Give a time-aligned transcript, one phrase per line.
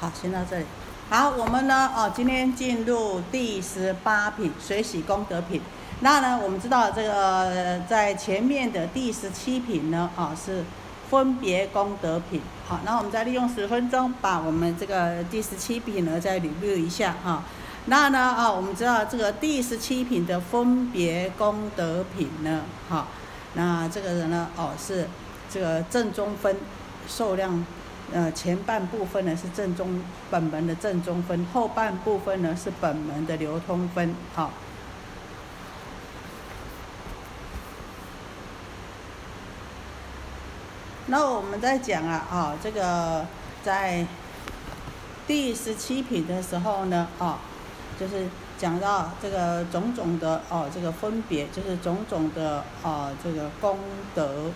[0.00, 0.64] 好，先到这里。
[1.10, 5.60] 好，我们呢，哦，今天进入第十八品水洗功德品。
[6.00, 10.64] 那呢，我们知道这个在前面的第十七品呢，啊，是
[11.10, 12.40] 分别功德品。
[12.66, 17.42] 好，那我们再利用十分钟把我们这个第十七品呢再捋捋一下哈。
[17.84, 23.06] 那呢，啊，我们知道这个第十七品的分别功德品呢，哈，
[23.52, 25.06] 那这个人呢，哦，是
[25.50, 26.56] 这个正中分
[27.06, 27.62] 受量。
[28.12, 34.12] 呃，前半部分呢是正中本门的正中分，后半部分呢是本门的流通分。
[34.34, 34.50] 好，
[41.06, 43.24] 那我们在讲啊，啊，这个
[43.62, 44.04] 在
[45.28, 47.38] 第十七品的时候呢，啊，
[47.98, 48.26] 就是
[48.58, 53.78] 讲到这个种种的哦，这个分别，就是种种的啊，这个功
[54.16, 54.50] 德。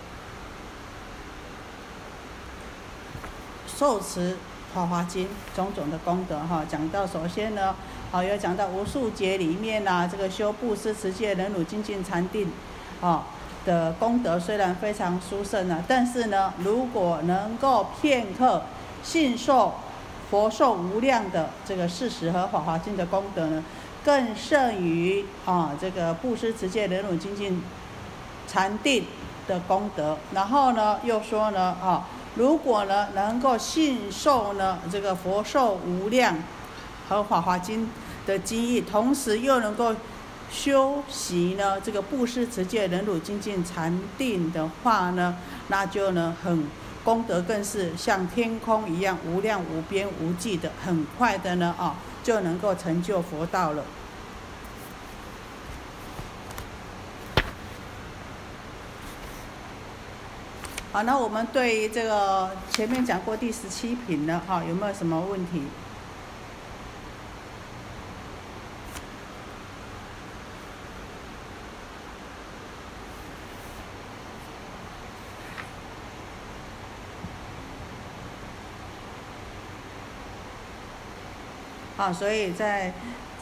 [3.77, 4.37] 受持
[4.73, 7.75] 法华经种种的功德哈，讲到首先呢，
[8.11, 12.49] 好有讲到无数劫里面呐，这个修布施、持戒、忍辱、精进、禅定，
[13.01, 13.25] 啊
[13.65, 18.63] 的功德虽然非常殊胜啊，但是呢，如果能够片刻
[19.03, 19.73] 信受
[20.29, 23.63] 佛受无量的这个事实和法华经的功德呢，
[24.05, 27.61] 更胜于啊这个布施、持戒、忍辱、精进、
[28.47, 29.05] 禅定
[29.47, 30.17] 的功德。
[30.33, 32.07] 然后呢，又说呢啊。
[32.35, 36.35] 如果呢，能够信受呢这个佛寿无量
[37.07, 37.89] 和法华经
[38.27, 39.95] 的经义，同时又能够
[40.51, 45.37] 修习呢这个布施持戒忍辱精进禅定的话呢，
[45.69, 46.67] 那就呢很
[47.03, 53.83] 功德更是像天空一样无量无边无际的，很快的呢啊就能够成就佛道了。
[60.95, 65.61] 好，那我们对这个前面讲过第十七品的，哈，有没有什么问题？
[81.97, 82.93] 好，所以在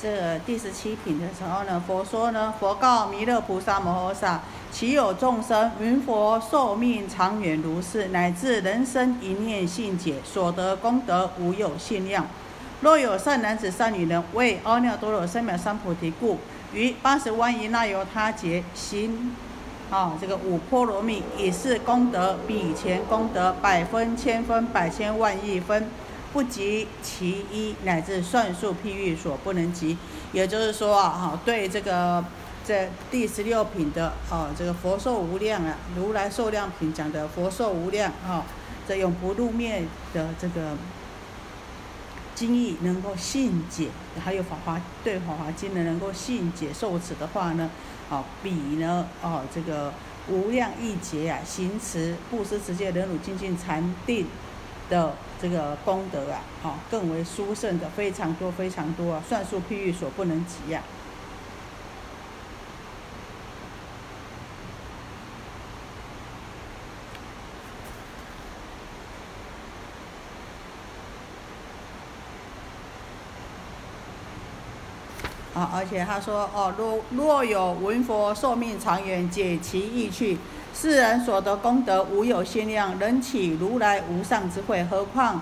[0.04, 4.42] 这第十七品的时候呢，佛说呢，佛告弥勒菩萨摩诃萨。
[4.70, 12.28] 其有众生云佛寿命长远如是，乃至人生一念信解，所得功德无有限量。
[12.82, 16.38] 若有善男子、善女人为阿耨多罗三藐三菩提故，
[16.74, 19.34] 于八十万亿那由他劫行，
[19.90, 25.88] 啊，这个五波罗蜜，以是功德比以前功德百分、千分、百千万亿分，
[26.34, 29.98] 不及其一，乃至算数譬喻所不能及。
[30.34, 32.26] 也就是说啊，哈，对这个。
[32.66, 38.46] 这第十六品的哦，这个佛寿无量啊，如来寿量品讲的佛寿无量啊，
[38.88, 39.84] 这永不入灭
[40.14, 40.78] 的这个
[42.34, 43.90] 经义能够信解，
[44.24, 47.70] 还有法华对法华经呢能够信解受持的话呢，
[48.10, 49.94] 啊，比呢哦这个
[50.30, 54.26] 无量亿劫啊行持布施持戒忍辱精进禅定
[54.90, 55.14] 的
[55.44, 60.82] 这个功德啊，啊更为殊胜的非常多非常多啊，算数譬喻所不能及呀。
[75.54, 80.38] 啊，而且他说，哦，若若有闻佛寿命长远，解其意趣，
[80.74, 85.42] 世人所得功德无有限量，能起如来无上智慧，何况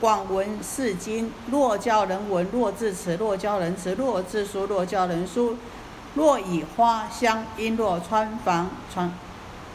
[0.00, 1.32] 广闻是经？
[1.50, 5.56] 若教人闻，若自持，若教人持，若自书，若教人书，
[6.14, 9.12] 若以花香璎珞穿房穿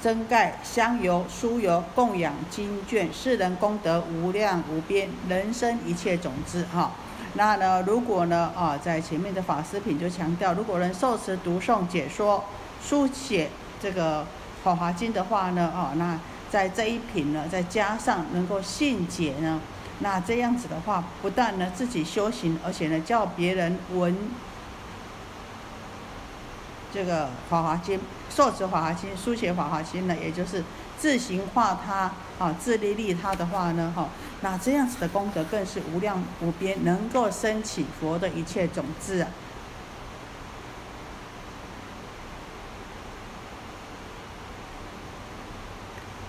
[0.02, 6.92] 针盖香油酥油供养经卷，世人功德无量无边，人生一切种子，哈。
[7.34, 7.84] 那呢？
[7.86, 8.52] 如果呢？
[8.56, 12.44] 啊，在前面的法师品就强调，如果能受持、读诵、解说、
[12.82, 13.50] 书写
[13.80, 14.22] 这个
[14.68, 16.20] 《法华经》的话呢，啊，那
[16.52, 19.62] 在这一品呢，再加上能够信解呢，
[20.00, 24.14] 那这样子的话，不但呢自己修行，而且呢叫别人闻
[26.94, 27.98] 这个《法华经》，
[28.30, 30.62] 受持《法华经》，书写《法华经》呢，也就是
[31.00, 34.10] 自行化他啊，自利利他的话呢，哈。
[34.42, 39.30] 那这样子的功德更是无量无边，能够升起佛的一切种子啊！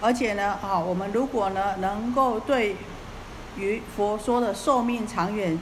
[0.00, 2.76] 而且呢，啊，我们如果呢能够对
[3.56, 5.58] 于佛说的寿命长远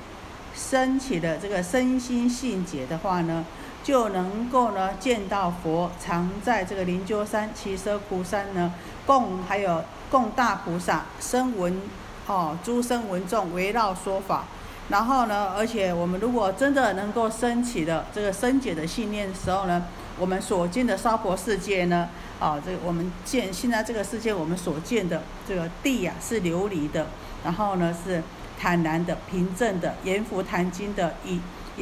[0.54, 3.44] 升起的这个身心信解的话呢，
[3.82, 8.74] 就能够呢见到佛常在这个灵鹫山、七色窟山呢，
[9.06, 11.80] 供还有供大菩萨声闻。
[12.28, 14.46] 哦，诸生闻众围绕说法。
[14.88, 19.84] 然后呢，而且我们如果真的能够升起的这个生解的信念的时候呢，
[20.18, 27.06] 我们所见的娑婆世界呢，啊，这个我们见现在这个世界我们所见的这个地呀是琉璃的，
[27.42, 28.22] 然后呢是
[28.60, 31.40] 坦然的、平正的，阎浮檀经的，以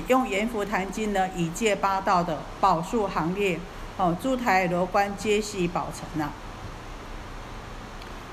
[0.08, 3.58] 用阎浮檀经呢以戒八道的宝树行列，
[3.96, 6.30] 哦，诸台罗观皆系宝成呐。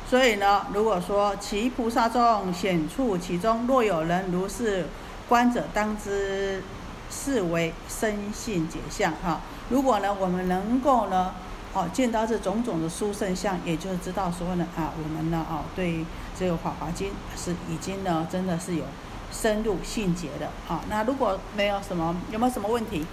[0.10, 4.88] 所以呢，如果说其菩萨众显处其中，若有人如是
[5.30, 6.62] 观者，当知
[7.10, 9.40] 是为生信解相哈。
[9.70, 11.34] 如果呢，我们能够呢，
[11.74, 16.06] 哦，见到这种种的殊胜相，也就是知道说呢，啊，我们呢，哦，对
[16.38, 18.84] 这个《法华经》是已经呢，真的是有
[19.32, 20.82] 深入信解的啊。
[20.90, 23.06] 那如果没有什么，有没有什么问题？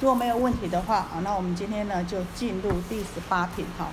[0.00, 3.88] 如果没有问题的话啊，那我们今天呢，就进入第十八品哈。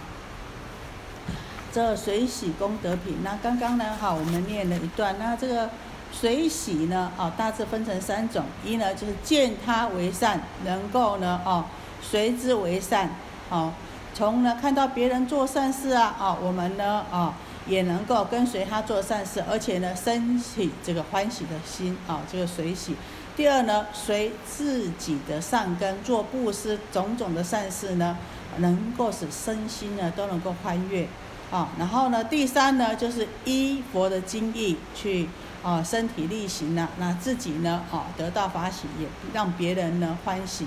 [1.74, 5.16] 这水洗功德品，那刚刚呢，哈，我们念了一段。
[5.20, 5.70] 那这个
[6.14, 11.66] 水洗呢，啊，大致分成三种：一呢，就是见他为善，能够呢，哦，
[12.02, 13.12] 随之为善，
[13.50, 13.72] 哦，
[14.14, 17.34] 从呢看到别人做善事啊，啊，我们呢，啊，
[17.68, 22.96] 也能够跟随他做善事，而且呢，升起这个欢喜的心，啊，这个水洗。
[23.36, 28.18] 第二呢，随自己的善根做布施，种种的善事呢，
[28.58, 31.08] 能够使身心呢都能够欢悦。
[31.50, 35.30] 啊，然后呢，第三呢，就是依佛的经义去
[35.64, 40.66] 啊，身体力行呢，那自己呢，啊，得到法喜，也让别人呢欢喜。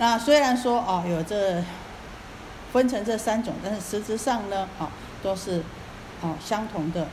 [0.00, 1.62] 那虽然说啊，有这
[2.72, 4.88] 分成这三种，但是实质上呢，啊，
[5.22, 5.62] 都是
[6.22, 7.06] 啊相同的。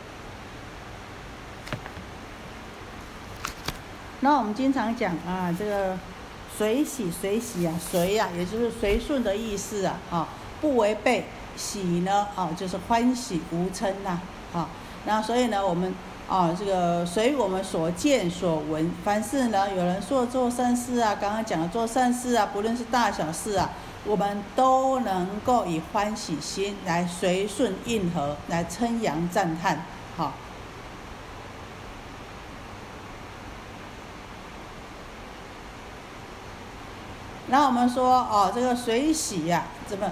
[4.22, 5.98] 那我们经常讲啊，这个
[6.58, 10.28] 随喜随喜啊，随呀，也就是随顺的意思啊，啊。
[10.62, 11.26] 不违背
[11.58, 14.18] 喜呢，啊，就是欢喜无嗔呐，
[14.54, 14.70] 啊，
[15.06, 15.94] 那所以呢，我们
[16.28, 23.70] 啊，这个随我们所见所闻，凡是呢有人说做善事啊，刚刚讲的做善事啊，不论是大小事啊，
[24.04, 29.86] 我们都能够以欢喜心来随顺应和，来称扬赞叹，
[30.18, 30.34] 好。
[37.50, 40.12] 那我们说哦，这个水洗呀，怎么？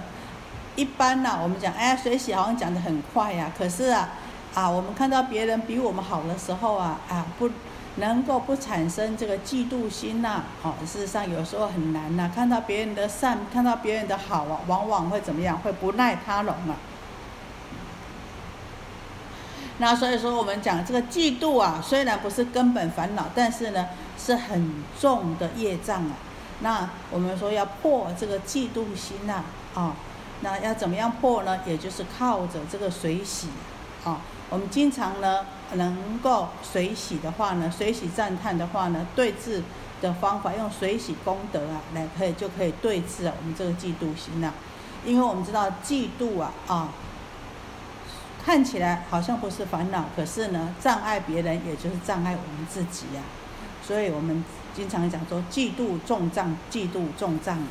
[0.76, 3.52] 一般呢，我们讲，哎，水洗好像讲的很快呀。
[3.56, 4.10] 可是啊，
[4.56, 7.50] 啊，我们看到别人比我们好的时候啊，啊，不
[7.96, 10.44] 能够不产生这个嫉妒心呐。
[10.62, 12.32] 哦，事实上有时候很难呐。
[12.34, 15.58] 看到别人的善，看到别人的好啊，往往会怎么样？
[15.58, 16.74] 会不耐他容啊。
[19.76, 23.88] 那所以说，我们讲这个嫉妒啊，虽然不是根本烦恼，但是呢，
[24.18, 26.12] 是很重的业障啊。
[26.60, 29.44] 那我们说要破这个嫉妒心呐，
[29.74, 29.94] 啊。
[30.40, 31.58] 那要怎么样破呢？
[31.66, 33.48] 也就是靠着这个水洗，
[34.06, 35.44] 啊，我们经常呢
[35.74, 39.64] 能够水洗的话呢，水洗赞叹的话呢，对治
[40.00, 44.54] 的方法用水洗功德啊，来可以就可以对治啊我们这个嫉妒心呐。
[45.04, 46.88] 因为我们知道嫉妒啊啊，
[48.44, 53.22] 看起来好像不是烦恼，可是呢障碍别人，也就是障碍我们自己呀。
[53.84, 57.66] 所以我们经常讲说，嫉妒重障，嫉妒重障啊。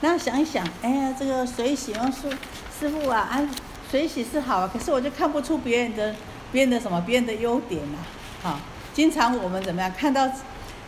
[0.00, 2.30] 那想一想，哎呀，这个水洗哦，师
[2.78, 3.40] 师傅啊，啊，
[3.90, 6.14] 水洗是好啊，可是我就看不出别人的
[6.52, 7.98] 别人的什么别人的优点呐，
[8.40, 8.60] 好，
[8.94, 10.30] 经常我们怎么样看到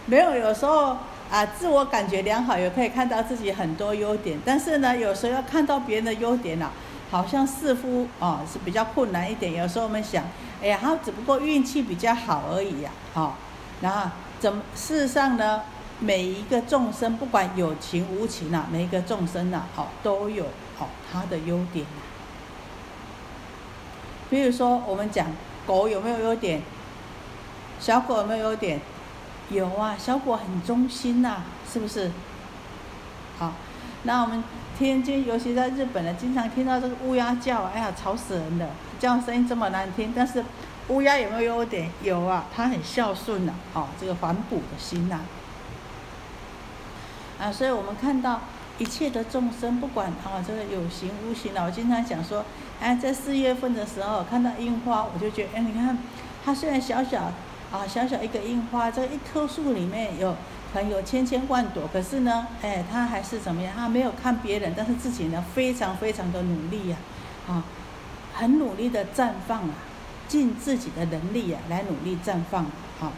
[0.07, 0.37] 没有？
[0.37, 0.97] 有时候
[1.29, 6.71] 啊，自我感觉良好，也可以看到自己很多优点，但是呢，有时候要看到别人的优点呐，
[7.11, 9.53] 好像似乎啊是比较困难一点。
[9.55, 10.23] 有时候我们想，
[10.63, 13.37] 哎呀，他只不过运气比较好而已呀，好，
[13.81, 15.63] 然后怎么事实上呢？
[16.01, 20.47] 每一个众生，不管有情无情啊，每一个众生呐，好都有
[20.79, 22.03] 好他的优点呐。
[24.31, 25.27] 比如说，我们讲
[25.67, 26.63] 狗有没有优点？
[27.79, 28.81] 小狗有没有优点？
[29.51, 32.11] 有啊，小狗很忠心呐，是不是？
[33.39, 33.53] 好，
[34.05, 34.43] 那我们
[34.79, 40.13] 天津，尤其在日本呢，经常听到这个乌鸦叫，哎呀，吵死人了，叫声音这么难听。
[40.17, 40.43] 但是
[40.89, 41.91] 乌鸦有没有优点？
[42.03, 45.17] 有啊，它很孝顺呐，哦，这个反哺的心呐。
[45.17, 45.40] 啊，
[47.41, 48.41] 啊所以我们看到
[48.79, 52.45] 一切的众生，不管啊这个有形无形的，我经常讲说，
[52.81, 55.97] 哎，在四月份的时候看到樱花，我就觉得，哎，你看
[56.45, 57.33] 它虽然小小
[57.73, 60.37] 啊小小一个樱花，这一棵树里面有
[60.73, 63.73] 可能有千千万朵，可是呢，哎，它还是怎么样？
[63.77, 66.97] 它没有看别人，但是自己呢，非常非常的努力呀，
[67.49, 67.65] 啊，
[68.35, 69.75] 很努力的绽放啊，
[70.29, 72.65] 尽自己的能力啊来努力绽放
[73.01, 73.13] 啊。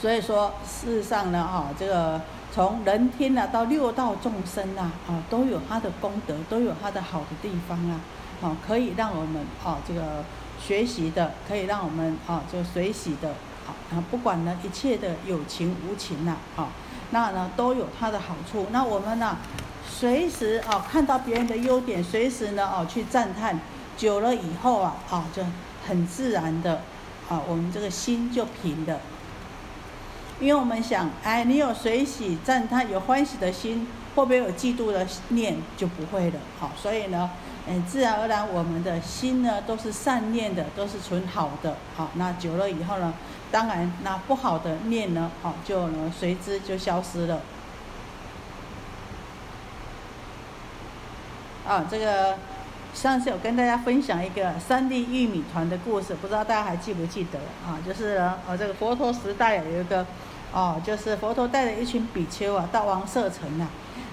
[0.00, 2.20] 所以说，事实上呢，哈，这个
[2.54, 8.00] 从人天呐到六道众生呐，啊，都有他的功德，都有他的好的地方啊，
[8.40, 10.22] 啊，可以让我们啊这个
[10.64, 13.34] 学习的，可以让我们啊就随喜的，
[13.66, 16.68] 好啊，不管呢一切的有情无情呐，啊，
[17.10, 18.66] 那呢都有它的好处。
[18.70, 19.36] 那我们呢，
[19.84, 23.58] 随时啊看到别人的优点，随时呢哦去赞叹，
[23.96, 25.42] 久了以后啊，啊就
[25.88, 26.82] 很自然的，
[27.28, 28.96] 啊我们这个心就平了。
[30.40, 35.56] 因为我们想，哎，你有随喜赞叹、有欢喜的心，会不会有嫉妒的念？
[35.76, 36.38] 就不会了。
[36.60, 37.28] 好，所以呢，
[37.68, 41.76] 嗯，自然而然我们的心呢都是善念的，都是存好的。
[41.96, 43.12] 好，那久了以后呢，
[43.50, 47.40] 当然那不好的念呢，好就呢随之就消失了。
[51.66, 52.38] 啊，这个
[52.94, 57.40] 上次有跟大家分享一个三粒玉米团的故事，不知道大家还记不记得？
[57.66, 60.06] 啊，就是呢，哦，这个佛陀时代有一个。
[60.52, 63.68] 哦，就是佛陀带着一群比丘啊，到王舍城啊。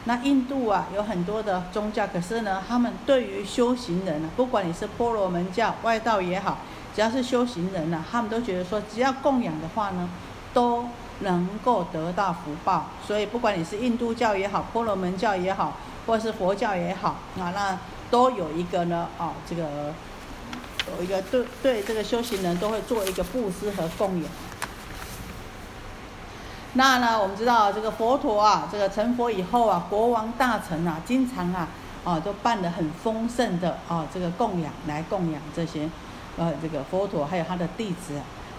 [0.08, 6.60] 那印度啊，有很多的宗教，可是呢，他们对于修行人啊，不管你是婆罗门教、外道也好，
[6.96, 10.08] 只要是修行人呢，他们都觉得说，只要供养的话呢，
[10.54, 10.86] 都
[11.22, 12.86] 能够得到福报。
[13.08, 15.74] 所以，不管你是印度教也好，婆罗门教也好，
[16.06, 17.80] 或是佛教也好啊，那
[18.12, 19.63] 都有一个呢，哦，这个
[20.96, 24.32] 有一个对对这个修行人都会做一个布施和供养。
[26.77, 31.70] 那呢，我们知道这个佛陀啊，这个成佛以后啊，国王大臣啊，经常啊，
[32.03, 35.89] 啊，都办得很丰盛的啊，这个供养来供养这些，
[36.38, 38.15] 呃，这个佛陀还有他的弟子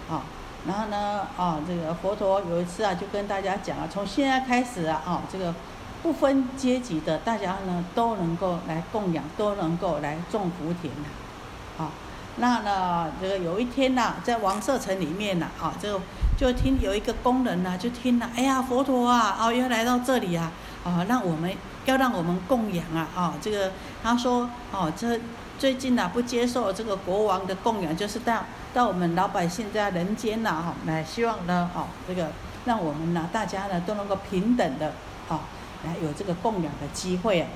[0.08, 0.23] 啊，
[0.66, 5.54] 然后呢，啊，这个佛陀有一次啊，就跟大家讲啊，从现在开始啊，啊，这个
[6.02, 11.90] 不分阶级的，大家呢都能够来供养，都能够来种福田呐，啊，
[12.36, 16.00] 那呢，这个有一天呐，在王舍城里面呐，啊，这个。
[16.38, 20.52] 就听有一个工人呐，就听了，哎呀，佛陀啊，哦，要来到这里啊，
[20.84, 21.50] 啊，让我们
[21.86, 25.18] 要让我们供养啊，啊，这个他说，哦，这
[25.58, 32.30] 最近呐不接受这个国王的供养，就是到到我们老百姓在人间呐，哈，来希望呢，哦，这个
[32.66, 34.92] 让我们呢大家呢都能够平等的，
[35.30, 35.40] 啊，
[35.86, 37.48] 来有这个供养的机会啊，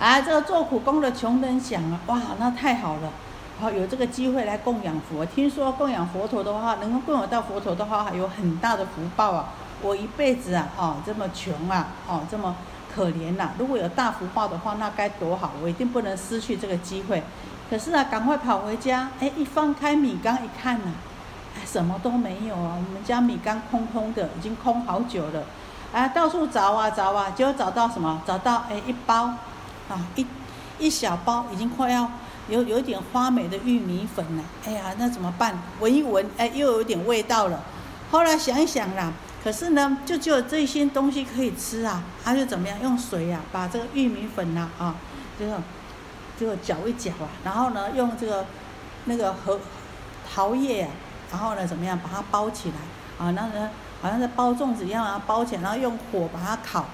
[0.00, 3.12] 啊，这个做苦工的穷人想啊，哇，那太好了。
[3.58, 5.24] 好，有这个机会来供养佛。
[5.24, 9.46] 听说供养佛陀的话，能够供养到佛陀的话，有很大的福报啊！
[9.80, 12.54] 我一辈子啊，哦，这么穷啊，哦，这么
[12.94, 13.48] 可怜呐！
[13.58, 15.52] 如果有大福报的话，那该多好！
[15.62, 17.22] 我一定不能失去这个机会。
[17.70, 20.92] 可是啊，赶快跑回家，哎，一翻开米缸一看呐，
[21.56, 22.76] 哎，什么都没有啊！
[22.76, 25.42] 我们家米缸空空的，已经空好久了。
[25.94, 28.20] 啊，到处找啊找啊，结果找到什么？
[28.26, 29.30] 找到哎，一包，
[29.88, 30.26] 啊，一
[30.78, 32.06] 一小包，已经快要。
[32.48, 35.58] 有有点花美的玉米粉呐，哎呀，那怎么办？
[35.80, 37.60] 闻一闻，哎，又有点味道了。
[38.10, 39.12] 后来想一想啦，
[39.42, 42.80] 可是呢，就只有这些东西可以吃啊，他就怎么样？
[42.80, 44.94] 用水呀，把这个玉米粉呐，啊，
[45.36, 45.60] 这个
[46.38, 48.46] 这个搅一搅啊，然后呢，用这个
[49.06, 49.58] 那个荷
[50.32, 50.88] 桃叶，
[51.32, 51.98] 然后呢，怎么样？
[51.98, 56.84] 把它包起来啊，那呢，好像在包粽子一样啊，包起来，然后用火把它烤，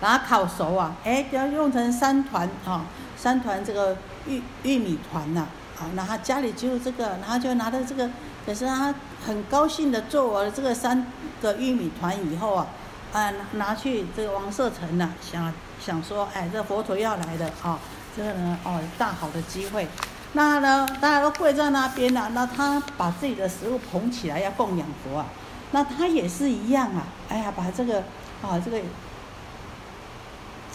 [0.00, 2.84] 把它烤熟啊，哎，要用成三团啊。
[3.20, 3.96] 三团这个
[4.28, 5.40] 玉玉米团呐，
[5.76, 8.08] 啊，那他家里就这个，然后就拿着这个，
[8.46, 8.94] 可是他
[9.26, 11.04] 很高兴的做完了这个三
[11.42, 12.68] 个玉米团以后啊，
[13.12, 15.52] 啊，拿去这个王舍城呐，想
[15.84, 17.76] 想说，哎，这佛陀要来的啊，
[18.16, 19.88] 这个呢，哦，大好的机会，
[20.34, 25.26] 那呢，大家都跪在那边了，那他把自己的食物捧起来要供养佛啊，
[25.72, 27.98] 那他也是一样啊，哎呀，把这个
[28.42, 28.80] 啊，这个。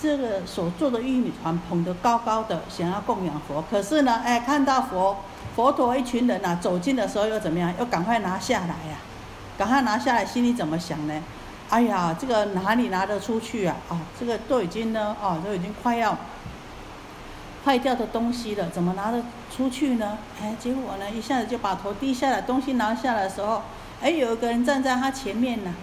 [0.03, 3.63] 这个所做的玉米团捧得高高的，想要供养佛。
[3.71, 5.15] 可是呢，哎，看到佛
[5.55, 7.73] 佛陀一群人呐走近的时候，又怎么样？
[7.79, 8.97] 又赶快拿下来呀，
[9.57, 11.13] 赶快拿下来，心里怎么想呢？
[11.69, 13.77] 哎呀，这个哪里拿得出去啊？
[13.87, 16.17] 啊，这个都已经呢，哦，都已经快要
[17.63, 19.23] 坏掉的东西了，怎么拿得
[19.55, 20.17] 出去呢？
[20.41, 23.61] 哎，结果呢，一下子就把头低下来，东西拿下来的时候，
[24.01, 25.73] 哎，有一个人站在他前面呢，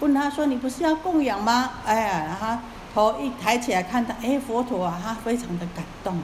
[0.00, 2.58] 问他说：“你不是要供养吗？”哎呀，然后。
[2.96, 6.18] 头一抬起来看到，哎，佛陀啊，他非常的感动，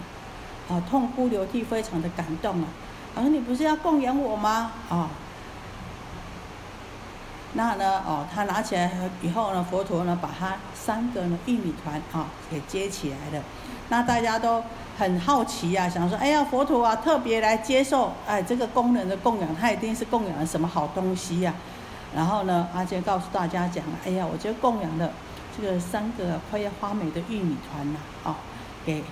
[0.71, 2.69] 啊，痛哭流涕，非常的感动啊。
[3.15, 5.11] 他说：“你不是要供养我吗？”啊，
[7.53, 13.45] 那呢，哦，他拿起来以后呢，佛陀呢，把他三个呢玉米团啊给接起来了。
[13.91, 14.65] 那大家都
[14.99, 21.53] 很好奇呀，想说：“哎呀，佛陀啊，特别来接受哎这个工人的供养，他一定是供养了什么好东西呀？”
[22.17, 25.13] 然后呢，阿杰告诉大家讲：“哎呀，我觉得供养的。”
[25.57, 28.35] 这个三个快要发霉的玉米团呐，哦，
[28.85, 29.03] 给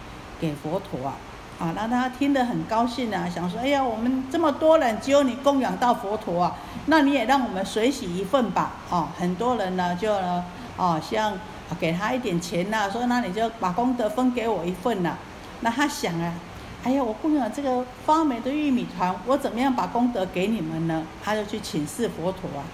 [0.41, 1.15] 给佛陀啊，
[1.59, 6.57] 啊，让他听得很高兴啊，想说，哎呀，我们这么多人，只有你供养到佛陀啊，
[6.87, 10.45] 那你也让我们随喜一份吧，哦，很多人呢就呢，
[10.77, 11.33] 哦，像
[11.79, 15.17] 给他一点钱呐，说那你就把功德分给我一份呐，
[15.61, 16.33] 那他想啊，
[16.85, 21.05] 哎呀，我供养这个发霉的玉米团，我怎么样把功德给你们呢？
[21.23, 22.65] 他就去请示佛陀啊，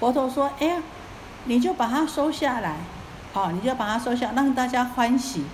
[0.00, 0.82] 佛陀说，哎呀，
[1.44, 2.78] 你就把它收下来，
[3.34, 5.44] 哦，你就把它收下，让大家欢喜，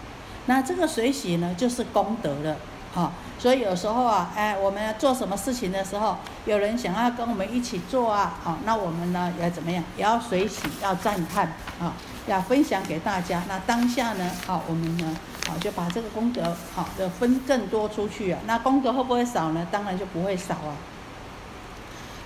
[0.46, 2.56] 那这个随喜呢，就是功德了。
[2.92, 9.82] 好，所以有时候啊，哎，我们做什么事情的时候，有人想要跟我们一起做啊，好，那我们呢要怎么样？
[9.96, 11.94] 也要随喜，要赞叹，啊，
[12.26, 13.42] 要分享给大家。
[13.48, 15.16] 那当下呢，好，我们呢，
[15.48, 18.40] 好就把这个功德，好，的分更多出去啊。
[18.44, 19.66] 那功德会不会少呢？
[19.70, 20.76] 当然就不会少啊。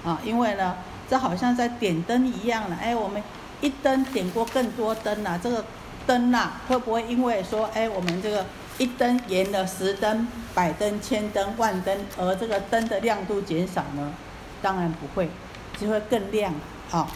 [0.04, 0.76] 啊，因为呢，
[1.08, 2.76] 这好像在点灯一样了。
[2.80, 3.22] 哎，我们
[3.60, 5.64] 一灯点过更多灯啊，这个
[6.06, 8.44] 灯呐，会不会因为说，哎，我们这个。
[8.76, 14.12] 一灯延了十灯、百灯、千灯、万灯，而这个灯的亮度减少呢？
[14.60, 15.30] 当然不会，
[15.78, 16.52] 只会更亮
[16.90, 17.06] 啊。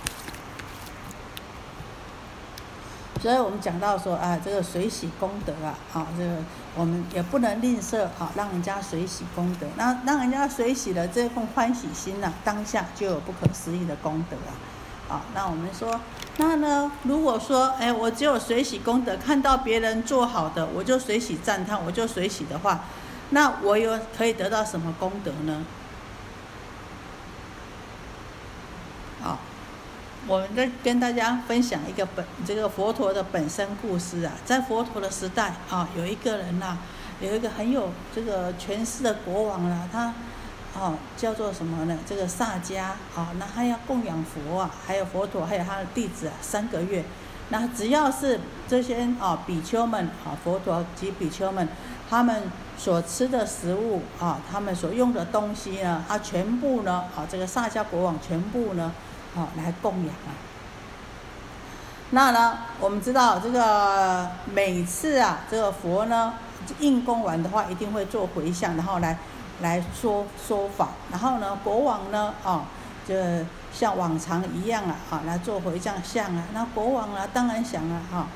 [3.20, 6.36] 所以我们讲到说啊，这个水洗功德啊，啊，这个
[6.76, 14.54] 我们也不能吝啬啊，让人家水洗功德，那让人家水洗了这份欢喜心呢，当下就有不可思议的功德啊。
[15.08, 16.00] 啊，那我们说，
[16.40, 16.90] 那呢？
[17.02, 22.84] 如果说，哎，我只有随喜功德，看到别人做好的，我就随喜赞叹，我就随喜的话，
[23.30, 25.64] 那我有可以得到什么功德呢？
[29.20, 29.40] 好，
[30.28, 36.76] 我们再跟大家分享一个本这个佛陀的本身故事啊，在佛陀的时代啊，有一个人呐，
[37.20, 40.14] 有一个很有这个权势的国王啊，他。
[40.76, 41.98] 哦，叫做什么呢？
[42.06, 42.82] 这个萨迦
[43.16, 47.04] 啊，那他要供养佛啊，还有佛陀，还有他的弟子啊，三个月。
[47.48, 51.66] 那只要是这些啊比丘们啊，佛陀及比丘们，
[52.08, 52.44] 他们
[52.76, 58.92] 所吃的食物啊，他们所用的东西呢，他全部呢，啊这个萨迦国王全部呢，
[59.34, 60.30] 啊来供养啊。
[62.10, 66.34] 那呢，我们知道这个每次啊，这个佛呢
[66.78, 69.18] 应供完的话，一定会做回向，然后来。
[69.60, 72.64] 来说说法，然后呢，国王呢，啊，
[73.06, 73.14] 就
[73.72, 76.44] 像往常一样啊，啊，来做回向像啊。
[76.52, 78.26] 那国王啊，当然想啊，哈，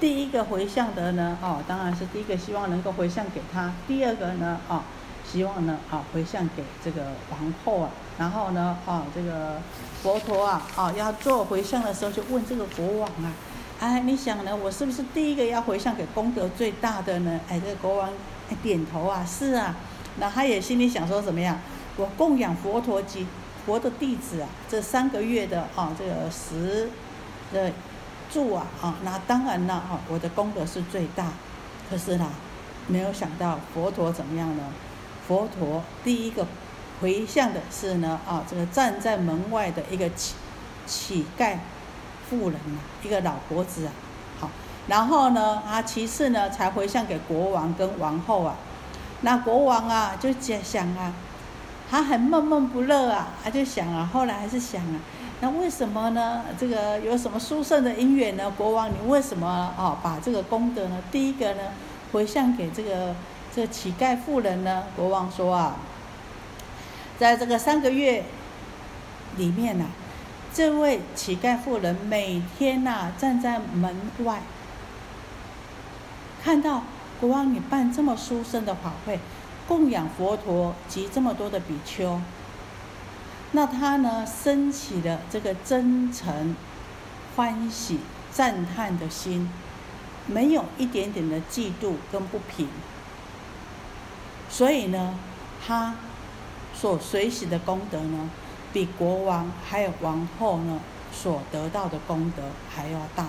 [0.00, 3.72] 第一个回向的呢，哦，当然是第一个希望能够回向给他。
[3.86, 4.82] 第二个呢，啊，
[5.24, 7.90] 希望呢，啊，回向给这个王后啊。
[8.18, 9.60] 然后呢，啊，这个
[10.02, 13.32] 佛陀啊，啊，要做回向的时候，就问这个国王啊，
[13.78, 17.40] 哎，你想呢，我是不是第一个要回向给功德最大的呢？
[17.48, 18.08] 哎，这个国王
[18.50, 19.76] 哎点头啊，是啊。
[20.18, 21.58] 那他也心里想说怎么样？
[21.96, 23.26] 我供养佛陀及
[23.66, 26.88] 佛的弟子啊，这三个月的啊这个食
[27.52, 27.70] 的
[28.32, 31.32] 住啊啊，那当然了啊，我的功德是最大。
[31.90, 32.28] 可是啦，
[32.86, 34.64] 没有想到佛陀怎么样呢？
[35.28, 36.46] 佛陀第一个
[37.00, 40.34] 回向的是呢啊，这个站在门外的一个乞
[40.86, 41.58] 乞丐
[42.30, 43.92] 妇人啊，一个老婆子啊，
[44.40, 44.50] 好，
[44.88, 48.56] 然后呢啊，其次呢才回向给国王跟王后啊。
[49.24, 50.32] 那国王啊，就
[50.62, 51.12] 想啊，
[51.88, 54.98] 他很闷闷不乐啊，他就想啊，后来还是想啊，
[55.40, 56.44] 那为什么呢？
[56.58, 58.52] 这个有什么殊胜的因缘呢？
[58.56, 60.98] 国王，你为什么哦把这个功德呢？
[61.12, 61.60] 第一个呢，
[62.10, 63.14] 回向给这个
[63.54, 64.82] 这乞丐妇人呢？
[64.96, 65.76] 国王说啊，
[67.16, 68.24] 在这个三个月
[69.36, 69.84] 里面呐，
[70.52, 74.42] 这位乞丐妇人每天呐站在门外，
[76.42, 76.82] 看到。
[77.22, 79.20] 国王，你办这么殊胜的法会，
[79.68, 82.20] 供养佛陀及这么多的比丘，
[83.52, 86.56] 那他呢，升起了这个真诚、
[87.36, 88.00] 欢喜、
[88.32, 89.48] 赞叹的心，
[90.26, 92.66] 没有一点点的嫉妒跟不平，
[94.50, 95.14] 所以呢，
[95.64, 95.94] 他
[96.74, 98.28] 所随喜的功德呢，
[98.72, 100.80] 比国王还有王后呢
[101.12, 102.42] 所得到的功德
[102.74, 103.26] 还要大。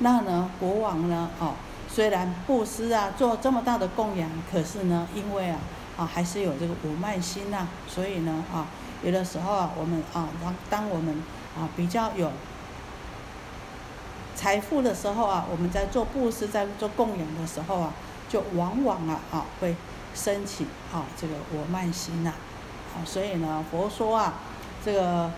[0.00, 1.54] 那呢，国王呢，哦。
[1.92, 5.58] 虽然布施啊，做这么大的供养，可是呢，因为啊，
[5.98, 8.66] 啊还是有这个五慢心呐，所以呢，啊，
[9.02, 11.20] 有的时候啊，我们啊，当当我们
[11.58, 12.30] 啊比较有
[14.36, 17.92] 财富的时候啊，我们在做布施、在做供养的时候啊，
[18.28, 19.74] 就往往啊，啊会
[20.14, 22.32] 升起啊这个我慢心呐，
[22.94, 24.34] 啊，所以呢，佛说啊，
[24.84, 25.28] 这个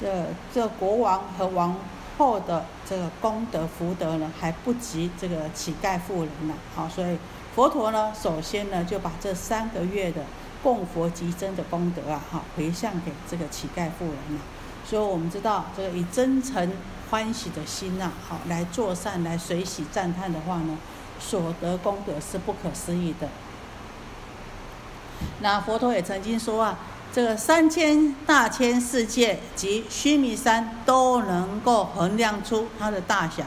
[0.00, 1.76] 这这国王和王。
[2.16, 6.54] 后的这个功德福德呢，还不及这个乞丐富人呢。
[6.74, 7.18] 好，所以
[7.54, 10.22] 佛陀呢，首先呢，就把这三个月的
[10.62, 14.40] 供佛及真的功德啊，哈，回向给这个乞丐富人了。
[14.84, 16.72] 所以我们知道，这个以真诚
[17.10, 20.78] 欢喜的心呐，好来做善，来随喜赞叹的话呢，
[21.18, 23.28] 所得功德是不可思议的。
[25.40, 26.78] 那佛陀也曾经说啊，
[27.16, 33.42] 这个三千大千世界及须弥山都能够衡量出它的大小，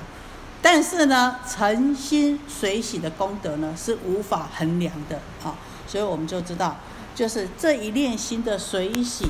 [0.59, 5.53] 但是呢，诚心随喜的功德呢是无法衡量的啊。
[5.85, 6.77] 所以我们就知道，
[7.13, 9.29] 就是这一念心的随喜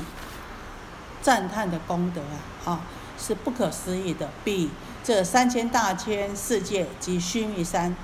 [1.20, 2.22] 赞叹的功德
[2.64, 2.80] 啊，啊，
[3.18, 4.70] 是不可思议的，比
[5.04, 7.94] 这三千大千世界及须弥山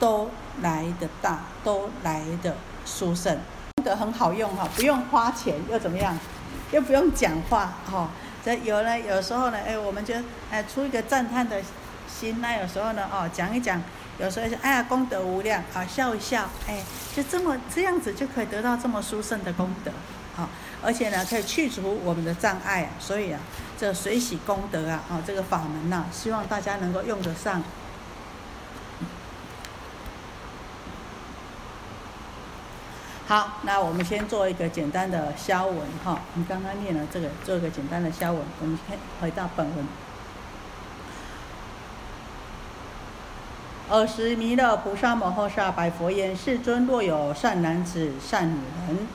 [0.00, 0.30] 都
[0.62, 3.38] 来的大，都来的殊胜。
[3.96, 6.18] 很好用哈，不用花钱又怎么样？
[6.70, 8.08] 又不用讲话哈。
[8.44, 10.14] 这有呢，有时候呢，哎，我们就
[10.50, 11.60] 哎出一个赞叹的
[12.08, 13.82] 心，那有时候呢，哦，讲一讲。
[14.20, 16.82] 有时候说，哎呀，功德无量啊，笑一笑，哎，
[17.14, 19.92] 就这么这样子就可以得到这么殊胜的功德，
[20.36, 20.48] 啊，
[20.82, 23.38] 而且呢，可以去除我们的障碍，所以啊，
[23.78, 27.62] 这水洗功德啊，啊，这个法门呐，希望大家能够用得上。
[33.28, 39.86] 好，那我们先做一个简单的消文哈，我们刚刚念了这个，做一个简单的消文，我们先回到本文。
[43.90, 49.06] 尔时，弥勒菩萨摩诃萨白佛言：“世尊，若有善男子、善女人，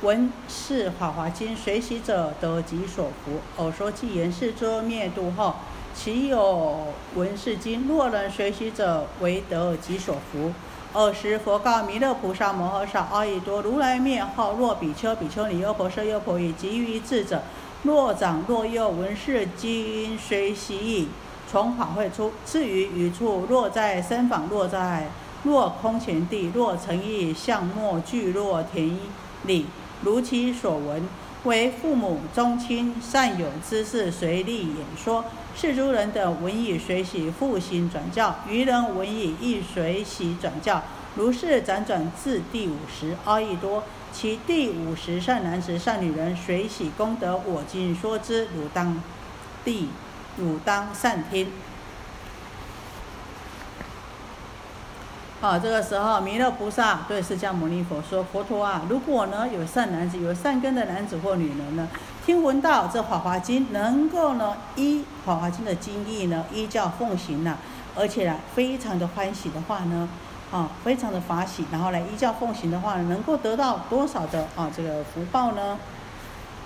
[0.00, 5.56] 闻是法华经随喜者，得己所福。”尔说偈言：“世尊，灭度后，
[5.94, 7.86] 岂有闻是经？
[7.86, 10.54] 若能随喜者，为得己所福。”
[10.94, 17.42] 尔时，佛告弥勒菩萨摩诃萨：“阿逸多，如来灭后，若比丘、比丘尼、优婆塞、优婆夷，及于智者，
[17.82, 21.08] 若长若幼，闻是经随喜矣。”
[21.50, 25.08] 从法会出，至于余处，若在身坊，若在
[25.44, 28.98] 若空前地，若诚意相莫聚，若田
[29.44, 29.66] 里，
[30.02, 31.06] 如其所闻，
[31.44, 35.24] 为父母宗亲善友之事，随力演说。
[35.56, 40.80] 世诸人等闻以随喜，复行转教；愚人闻以亦随喜转教。
[41.16, 49.02] 如是辗转至第五十，阿逸多，其第五十善男子、善女人随喜功德，我今说之，汝当
[49.64, 49.88] 地。
[50.38, 51.48] 汝当善听。
[55.42, 61.88] 好，这个时候弥勒菩萨对释迦牟尼佛说：“佛陀啊，如果呢有善男子、有善根的男子或女人呢，
[62.24, 67.58] 听闻到这《法华经》，能够呢依《法华经》的经义呢依教奉行呢，
[67.96, 70.08] 而且呢非常的欢喜的话呢，
[70.52, 75.76] 啊，非常的法喜，然后来依教奉行的话，能够得到多少的啊这个福报呢？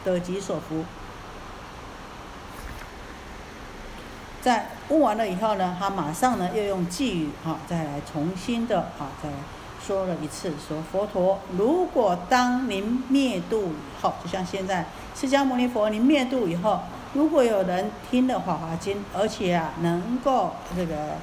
[0.05, 0.85] 得己所福。”
[4.43, 9.29] 在问完了以后呢，他马上呢又用偈语啊，再来重新的啊，再
[9.85, 16.81] 说了一次，说佛陀，如果当您灭度以后，就像现在释迦牟尼佛您灭度以后，
[17.14, 21.16] 如果有人听了《法华经》，而且啊能够这个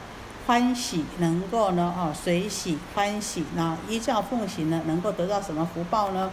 [0.45, 6.29] 欢喜，能够呢啊随喜欢喜，那依教奉行呢，能够得到什么福报呢？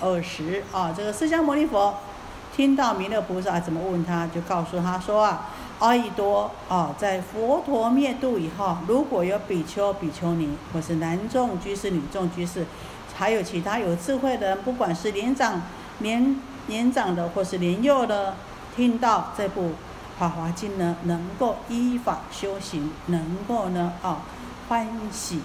[0.00, 1.94] 二十啊，这个释迦牟尼佛
[2.56, 5.48] 听到弥勒菩萨怎么问他，就告诉他说啊。
[5.80, 12.66] 阿逸多啊，在佛陀灭度以后，如果有比丘、比丘尼，或是男众居士、女众居士，
[13.16, 15.62] 还有其他有智慧的人，不管是年长、
[16.00, 18.34] 年年长的，或是年幼的，
[18.76, 19.68] 听到这部
[20.18, 24.18] 《法华经》呢，能够依法修行，能够呢啊
[24.68, 25.40] 欢喜，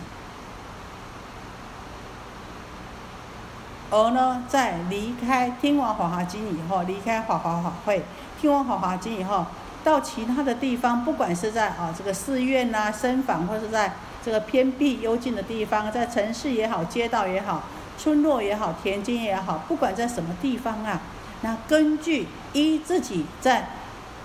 [3.90, 8.04] 而呢在离开听完《法华经》以后，离开法华法会，
[8.42, 9.46] 听完《法华经》以后。
[9.86, 13.94] 到其他的地方，不管是在啊这个寺院呐、僧坊，或是在
[14.26, 17.62] 这个偏僻幽静的地方，在城市也好、街道也好、
[17.96, 21.00] 村落也好、田间也好，不管在什么地方啊，
[21.42, 23.70] 那根据依自己在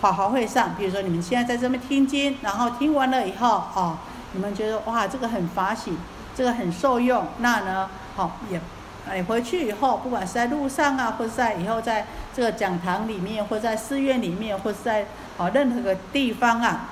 [0.00, 3.98] 法华会上，比如说你们现在在这边听经，然后听完了以后啊，
[4.32, 5.92] 你们觉得哇这个很法喜，
[6.34, 8.58] 这个很受用，那呢好也。
[9.14, 16.90] 你回去以后，不管是在路上啊，或是在以后在这个讲堂里面，或在寺院里面，或是在啊任何个地方啊，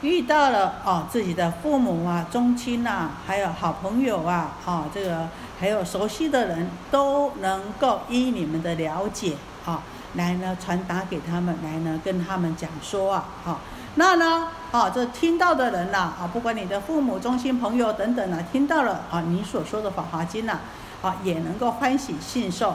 [0.00, 5.28] 遇到了哦自己的父母啊、宗亲呐，还有好朋友啊，啊这个
[5.60, 9.82] 还有熟悉的人，都能够依你们的了解啊，
[10.14, 13.60] 来呢传达给他们，来呢跟他们讲说啊，好，
[13.94, 20.58] 那呢，啊这听到的人呐，啊不管你的父母、宗亲、朋友等等啊，听到了啊你所说的《法华经》呐。
[21.06, 22.74] 啊也能够欢喜信受，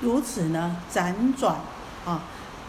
[0.00, 1.56] 如此呢，辗转
[2.06, 2.20] 啊，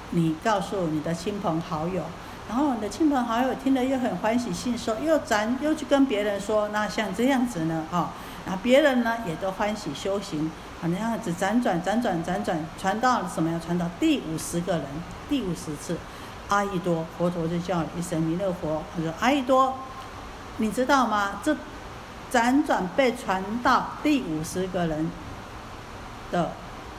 [0.10, 2.02] 你告诉你的亲朋好友，
[2.50, 8.10] 然后你的亲朋好友听了又很欢喜信受，又转又去跟别人说，那像这样子呢，啊，
[8.48, 10.52] 那别人呢也都欢喜修行，
[10.82, 13.62] 啊，那样子辗转辗转辗转，传到什么呀？
[13.64, 14.86] 传到第五十个人，
[15.30, 15.96] 第五十次，
[16.48, 19.76] 阿逸多佛陀就叫一声弥勒佛，他说阿逸多。
[20.58, 21.42] 你知道吗？
[21.44, 21.54] 这
[22.32, 25.10] 辗转被传到第五十个人
[26.32, 26.52] 的，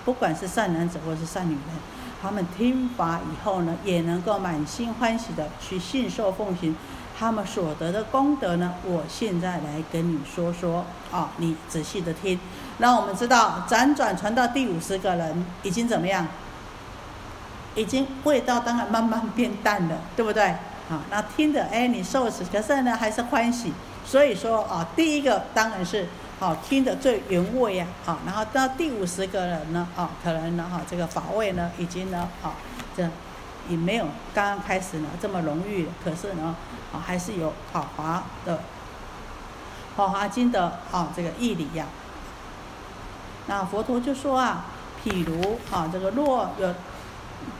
[0.04, 1.62] 不管是善男子或是善女人，
[2.22, 6.76] 他们听法以后呢，也能够满心欢喜的去信受奉行。
[7.18, 12.38] 他们所得的功德呢，我现在来跟你说说啊，你仔细的听。
[12.76, 16.26] 那我们知道，辗转传到第五十个人，已经怎么样？
[17.74, 20.56] 已经味道当然慢慢变淡了，对不对？
[20.90, 23.72] 好，那听着，哎，你受持，可是呢还是欢喜。
[24.06, 26.06] 所以说啊，第一个当然是
[26.38, 32.54] 好听的最原味呀，好，然后到第五十个人呢，啊，可能呢，哈，这个法味呢，已经呢，啊，
[32.96, 33.02] 这
[33.68, 36.54] 也没有刚刚开始呢这么浓郁，可是呢。
[36.92, 38.54] 啊，还是有《好华》的
[39.96, 41.84] 《法华经》的啊，这个义理呀。
[43.48, 44.66] 那佛陀就说啊，
[45.04, 46.72] 譬如啊，这个若有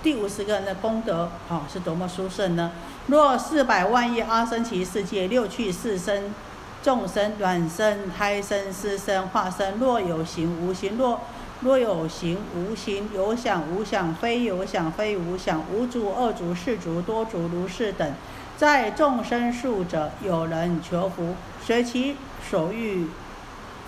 [0.01, 2.71] 第五十个人的功德啊，是多么殊胜呢？
[3.09, 6.35] 若四百万亿阿僧祇世界六趣四生
[6.83, 11.21] 众生卵生胎生湿生化生，若有形无形，若
[11.61, 18.13] 若有形无形，有想无想，非有想非无想，无足二足四足多足如是等。
[18.57, 22.17] 在众生数者，有人求福，随其
[22.51, 23.07] 所欲，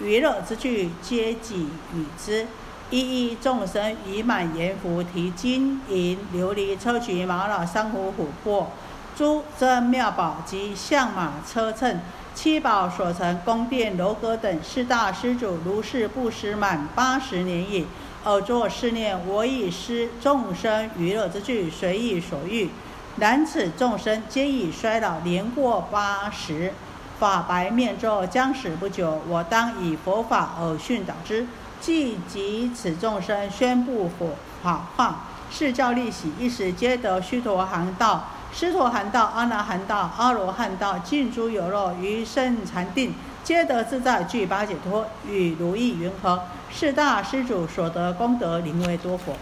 [0.01, 1.57] 娱乐之具，皆给
[1.93, 2.47] 予之。
[2.91, 8.71] 一一众生以满言福，提金银琉璃砗磲玛瑙珊瑚琥珀
[9.19, 12.01] 诸珍妙宝及象马车乘
[12.37, 17.85] 七宝所成宫殿楼阁等四大施主，如是布施满八十年矣。
[18.23, 22.71] 尔作是念：我以施众生娱乐之具，随意所欲。
[23.17, 26.73] 然此众生皆已衰老，年过八十，
[27.19, 29.21] 法白面皱，将死不久。
[29.27, 31.45] 我当以佛法而训导之。
[31.81, 46.43] 即及此众生，宣布佛法化，是教利喜，一时皆得须陀含道、师陀含道、阿那含道、阿罗汉道，尽诸有漏，于圣禅定，皆得自在，具八解脱，与如意云何？
[46.71, 49.37] 四大施主所得功德，名为多佛。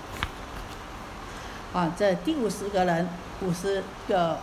[1.73, 3.09] 啊，这第五十个人。
[3.43, 4.39] 五十个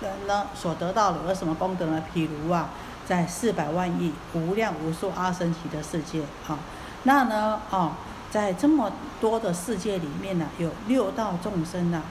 [0.00, 2.00] 人呢，所得到的有什么功德呢？
[2.14, 2.68] 譬如啊，
[3.04, 6.56] 在四百万亿无量无数阿僧祇的世界啊，
[7.02, 7.90] 那呢，哦，
[8.30, 12.02] 在这么多的世界里面呢，有六道众生呐，啊，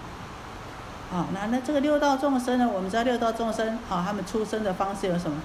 [1.11, 5.37] 啊那那这个六道众生呢，我们知道六道众生啊，他们出生的方式有什么？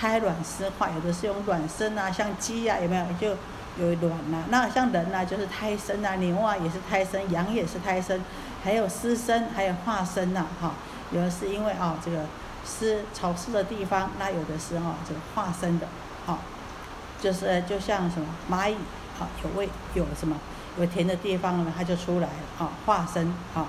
[0.00, 3.04] 胎卵湿化，有的是用卵生啊，像鸡呀，有没有？
[3.20, 3.36] 就
[3.84, 4.44] 有卵呐。
[4.48, 8.22] 那像人呐，就是胎生啊，牛啊也是胎生，羊也是胎生。
[8.62, 10.72] 还有湿生，还有化生呐，哈，
[11.10, 12.18] 有的是因为啊这个
[12.64, 15.88] 湿潮湿的地方，那有的是哈这个化生的，
[16.24, 16.38] 哈，
[17.20, 18.76] 就是就像什么蚂蚁，
[19.18, 20.36] 哈，有味有什么
[20.78, 23.66] 有甜的地方呢，它就出来了，哈，化生，啊。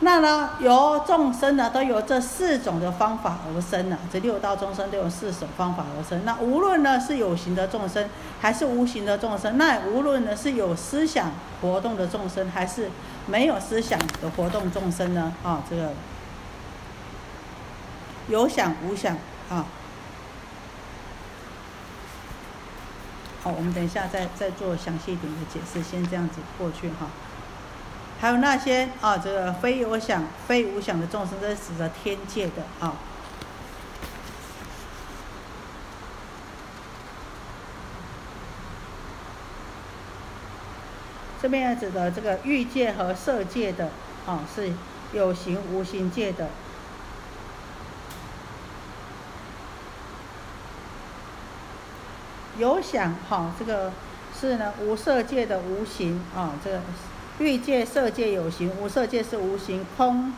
[0.00, 6.24] 那呢，由众生呢都有这四种的方法而生呢，这六道众生都有四种方法而生。
[6.24, 8.08] 那无论呢是有形的众生，
[8.40, 12.90] 还是无形的众生，那无论呢是有思想活动的众生，还是
[13.26, 15.90] 没有思想的活动众生呢，啊，这个
[18.28, 19.16] 有想无想
[19.50, 19.66] 啊。
[23.42, 27.08] 好，我们等一下再再做详细一点的解释，先这样子过去哈。
[28.20, 32.96] 还有那些啊，这个非有想、非无想的众生，这是指的天界的啊。
[41.40, 43.90] 这边指的这个欲界和色界的
[44.26, 44.72] 啊，是
[45.12, 46.48] 有形无形界的。
[52.58, 53.92] 有想哈，这个
[54.36, 56.80] 是呢无色界的无形啊，这个。
[57.38, 59.86] 欲界、色界有形，无色界是无形。
[59.96, 60.32] 空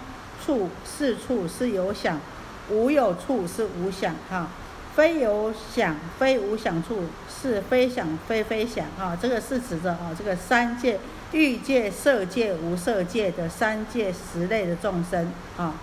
[0.45, 2.21] 处、四处是有想，
[2.69, 4.15] 无有处是无想。
[4.29, 4.49] 哈，
[4.95, 8.85] 非有想、非无想处是非想、非非想。
[8.99, 11.01] 哈，这个是指着啊，这个三界：
[11.33, 15.75] 欲界、色界、无色界的三界十类的众生啊。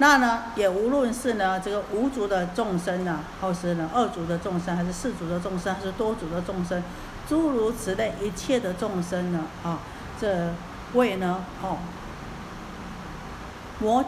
[0.00, 6.82] 那呢，也无论是呢这个无足的众生呢，或是呢二足的众生，还是四足的众生，还是多足的众生，
[7.28, 9.80] 诸如此类一切的众生呢，啊，
[10.20, 10.52] 这
[10.94, 11.78] 为呢，哦，
[13.80, 14.04] 谋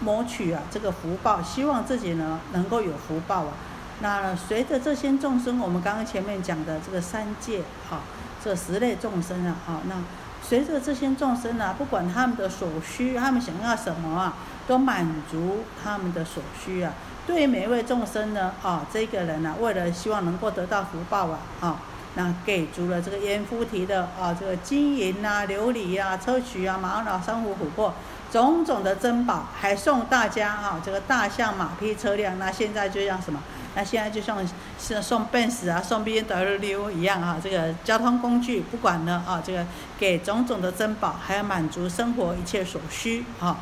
[0.00, 3.52] 谋取啊这个福报，希望自己呢能够有福报啊。
[4.00, 8.00] 那随着这些众生，我们刚刚前面讲的这个三界，哈，
[8.42, 9.94] 这十类众生啊，啊，那
[10.42, 14.34] 随着这些众生呢，不管他们的所需，他们想要什么啊。
[14.68, 16.92] 都满足他们的所需啊！
[17.26, 21.76] 对每一位众生呢，啊，这个人呢，为了希望能够得到福报啊，啊，
[22.14, 27.92] 那给足了这个阎浮提的啊，这个金银啊、琉璃啊、砗磲啊、玛瑙、珊瑚、琥珀，
[28.30, 32.38] 种种的珍宝，还送大家啊，这个大象、马匹、车辆。
[32.38, 33.40] 那现在就像什么？
[33.74, 34.38] 那现在就像
[34.78, 39.64] 是送奔驰啊、送 B N W 一样啊，这个交通工具不管呢啊，这个
[39.98, 43.58] 给种种的珍宝，还要满足生活一切所需啊。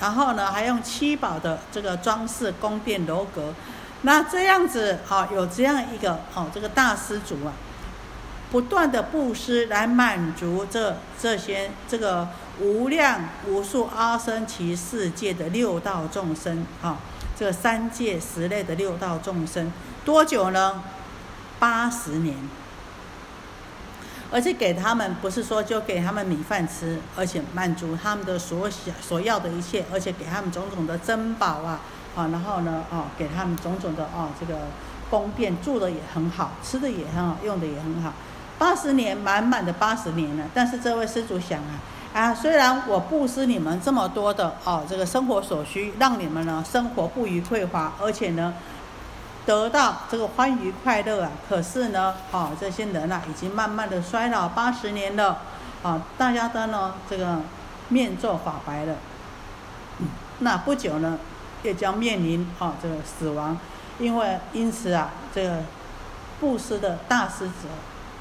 [0.00, 3.52] 然后呢，还用七宝的这个装饰宫殿楼阁。
[4.02, 7.52] 那这样子啊，有这样一个哦，这个大施主啊，
[8.50, 12.28] 不断的布施来满足这这些这个
[12.60, 16.98] 无量无数阿僧祇世界的六道众生啊，
[17.38, 19.70] 这三界十类的六道众生，
[20.04, 20.82] 多久呢？
[21.58, 22.34] 八十年。
[24.32, 31.80] 而且给他们不是说就给他们米饭吃，而且满足他们的所想所要的一切，而且给他们种种的珍宝啊。
[32.16, 34.58] 啊，然后呢，啊，给他们种种的啊，这个
[35.10, 38.12] 宫殿住的也很好，吃的也很好，用的也很好，
[38.58, 40.44] 八十年满满的八十年了。
[40.54, 41.78] 但是这位施主想啊，
[42.16, 48.54] 啊，虽然我布施你们这么多的哦，这个生活所需，让你们呢生活不虞匮乏，而且呢
[49.44, 55.42] 得到这个欢愉快乐啊，可是呢，啊，这些人啊已经慢慢的衰老八十年了，
[55.82, 57.40] 啊，大家都呢这个
[57.90, 58.94] 面皱发白了，
[60.38, 61.18] 那不久呢。
[61.62, 63.58] 也将面临啊这个死亡，
[63.98, 65.56] 因为因此啊这个
[66.38, 67.68] 布施的大师者，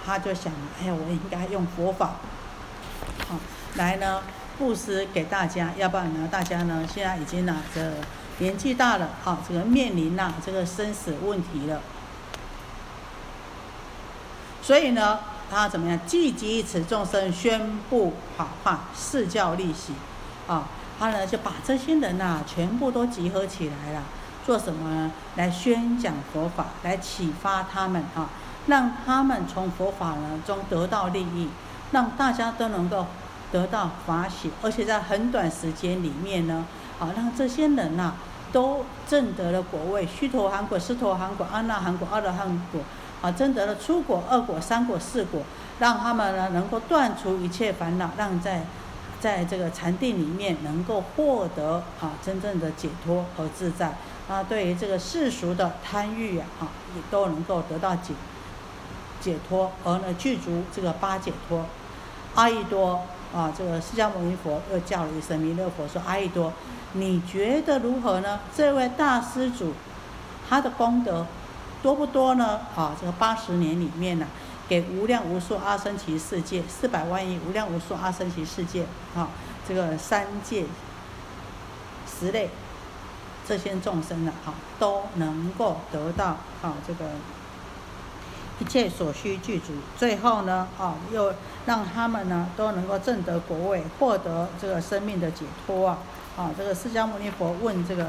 [0.04, 2.16] 他就想，哎呀，我应该用佛法，
[3.30, 3.36] 好
[3.76, 4.22] 来呢
[4.58, 7.82] 布施给大家，要不然呢大家呢现在已经呢这
[8.40, 11.82] 年纪大了，啊这个面临呐这个生死问题了，
[14.62, 16.00] 所以呢他怎么样？
[16.08, 19.94] 积极此众生宣布好话，示教利息，
[20.48, 20.68] 啊。
[20.98, 24.02] 他呢就把这些人呐全部都集合起来了，
[24.46, 25.12] 做什么呢？
[25.36, 28.30] 来宣讲佛法，来启发他们啊，
[28.68, 31.50] 让他们从佛法呢中得到利益，
[31.92, 33.08] 让大家都能够
[33.56, 36.66] 得到法喜，而且在很短时间里面呢，
[37.00, 38.16] 啊，让这些人呐
[38.52, 42.82] 都证得了果位，须陀洹果、斯陀洹果、阿那含果、阿罗汉果，
[43.22, 45.44] 啊，证得了初果、二果、三果、四果，
[45.80, 48.66] 让他们呢能够断除一切烦恼，让在。
[49.18, 53.96] 在这个禅定里面，能够获得啊真正的解脱和自在
[54.30, 58.14] 啊，对于这个世俗的贪欲啊，也都能够得到解
[59.20, 61.66] 解脱，而呢具足这个八解脱。
[62.36, 63.02] 阿逸多
[63.36, 66.54] 啊，这个释迦牟尼佛又叫了一声弥勒佛，说：“阿逸多，
[66.94, 68.40] 你觉得如何呢？
[68.56, 69.74] 这位大施主，
[70.48, 71.28] 他的功德
[71.84, 72.62] 多不多呢？
[72.76, 74.26] 啊，这个八十年里面呢？”
[74.68, 78.84] 给无量无数阿僧祇世界四百万亿无量无数阿僧祇世界
[79.16, 79.30] 啊，
[79.68, 80.66] 这个三界
[82.10, 82.50] 十类
[83.48, 87.06] 这些众生呢，啊，都能够得到啊这个
[88.60, 89.74] 一切所需具足。
[89.98, 91.34] 最后呢，啊，又
[91.66, 95.98] 让他们呢都能够证得果位，获得这个生命的解脱啊。
[96.38, 98.06] 啊，这个释迦牟尼佛问这个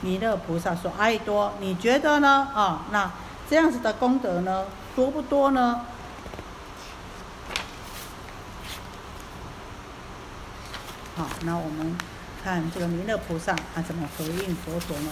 [0.00, 2.48] 弥勒菩萨说：“阿逸多，你觉得呢？
[2.54, 3.10] 啊，那
[3.48, 5.80] 这样子的功德呢？”多不多呢？
[11.16, 11.96] 好，那我们
[12.42, 15.10] 看这个弥勒菩萨他怎么回应佛陀呢？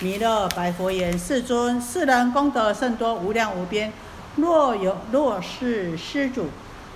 [0.00, 3.92] 弥勒白佛言：“世尊，世人功德甚多，无量无边。
[4.36, 6.46] 若有若是施主，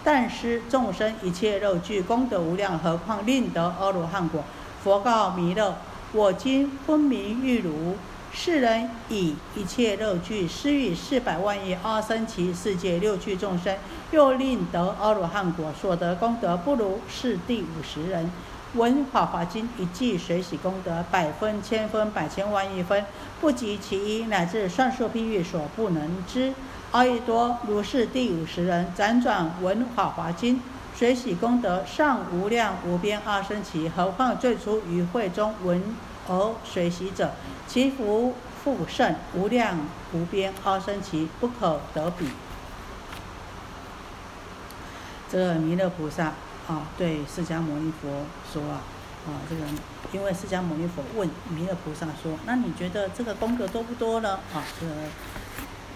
[0.05, 4.45] 但施众生一切肉具，功德无量，何况令得阿罗汉果？”
[4.85, 5.75] 佛告弥勒
[6.15, 7.97] ：“我今昏明玉如。”
[8.33, 13.77] 世人以一切肉具施予四百万亿阿僧祇世界六趣众生，
[14.13, 18.31] 又令得阿罗汉果，所得功德不如是第五十人。
[18.75, 23.05] 闻法华经一记随喜功德，百分、千分、百千万亿分，
[23.39, 26.55] 不及其一，乃至算数譬喻所不能知。
[26.91, 30.63] 阿逸多如是第五十人，辗转闻法华经，
[30.95, 35.95] 随喜功德尚无量无边阿僧祇，何况最初于会中闻
[36.27, 37.33] 而随喜者？
[37.67, 39.77] 其福复甚，无量
[40.13, 42.29] 无边，阿僧祇不可得比。
[45.31, 46.33] 这弥勒菩萨
[46.69, 48.83] 啊，对释迦牟尼佛说啊，
[49.27, 49.63] 啊，这个
[50.13, 54.39] 因为释迦牟尼佛问弥勒菩萨说，那你觉得这个功德多不多呢？
[54.55, 54.93] 啊，这个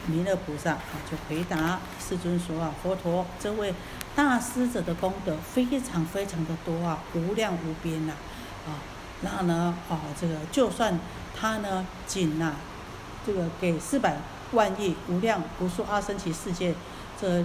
[0.06, 0.80] 弥勒菩萨啊
[1.10, 3.74] 就回答世尊说啊，佛陀这位
[4.14, 8.12] 大师者的功德非常非常的多啊，无量无边呐，
[8.66, 8.78] 啊，
[9.20, 10.98] 那呢，啊，这个就算。
[11.38, 12.54] 他呢，仅呐，
[13.26, 14.16] 这个给四百
[14.52, 16.74] 万亿无量无数阿僧祇世界
[17.20, 17.44] 这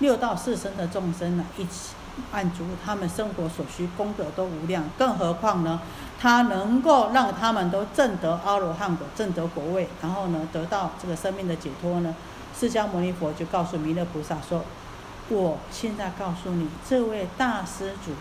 [0.00, 1.94] 六道四生的众生呢，一起
[2.32, 4.84] 满足他们生活所需，功德都无量。
[4.98, 5.80] 更何况呢，
[6.18, 12.14] 他能够让他们都证得阿罗汉果，证得果位，然后呢，得到这个生命的解脱呢，
[12.58, 14.64] 释迦牟尼佛就告诉弥勒菩萨说
[15.30, 18.12] ：“我现在告诉你，这位大施主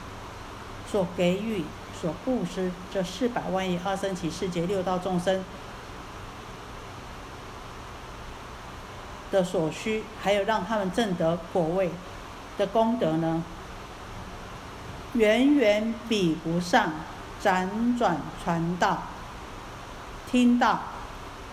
[0.91, 1.65] 所给予、
[1.99, 5.43] 所布施这四百万亿二生起世界六道众生
[9.31, 11.91] 的所需，还有让他们证得果位
[12.57, 13.43] 的功德呢，
[15.13, 16.91] 远远比不上
[17.41, 19.03] 辗转传道、
[20.29, 20.73] 听到《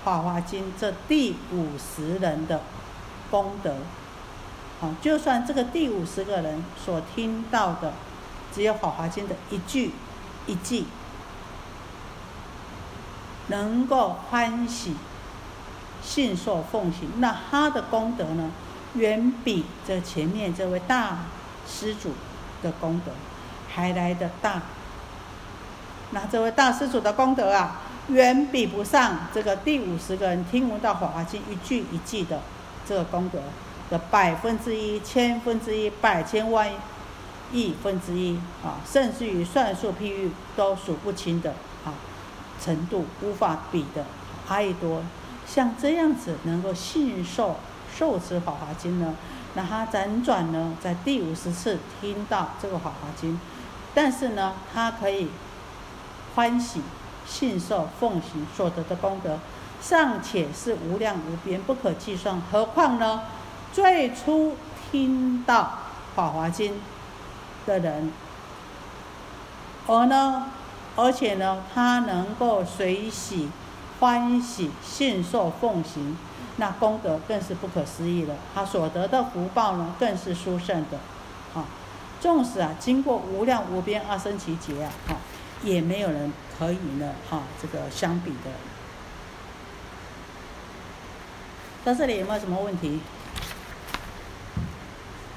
[0.04, 2.60] 法华经》这第五十人的。”
[3.28, 3.74] 功德，
[4.80, 7.92] 好，就算这个第五十个人所听到的，
[8.54, 9.90] 只有《法华经》的一句
[10.46, 10.84] 一句，
[13.48, 14.94] 能够欢喜
[16.00, 18.52] 信受奉行，那他的功德呢，
[18.94, 21.24] 远比这前面这位大
[21.66, 22.12] 施主
[22.62, 23.10] 的功德
[23.76, 24.62] 还来的大。
[26.10, 32.40] 那这位大施主的功德啊，远比不上这个第五十个人听闻到《法华经》一句一句的。
[32.88, 33.40] 这个功德
[33.90, 36.70] 的百分之一、千分之一、百千万
[37.52, 41.50] 亿分之一啊，甚至于算术譬喻都数不清的
[41.84, 41.92] 啊
[42.62, 44.06] 程度，无法比的
[44.46, 45.02] 阿逸多。
[45.48, 47.56] 像这样子能够信受
[47.92, 49.16] 受持《法华经》呢，
[49.54, 53.32] 那他辗转呢，在第五十次听到这个《法华经》，
[53.96, 55.28] 但是呢，他可以
[56.34, 56.82] 欢喜
[57.26, 59.38] 信受奉行所得的功德。
[59.80, 63.22] 尚且是无量无边，不可计算，何况呢？
[63.72, 64.56] 最初
[64.90, 65.62] 听到
[66.14, 66.74] 《法华经》
[67.66, 68.12] 的人，
[69.86, 70.46] 而呢，
[70.96, 73.48] 而且呢，他能够随喜、
[74.00, 76.18] 欢喜、信受、奉行，
[76.56, 78.34] 那功德更是不可思议了。
[78.54, 80.98] 他所得的福报呢，更是殊胜的。
[82.20, 85.16] 纵使啊，经过无量无边二生其劫啊，哈，
[85.62, 88.50] 也没有人可以呢，哈，这个相比的。
[91.84, 93.00] 到这里有没有什么问题？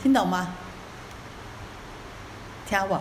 [0.02, 0.56] 听懂吗？
[2.66, 2.96] 听不？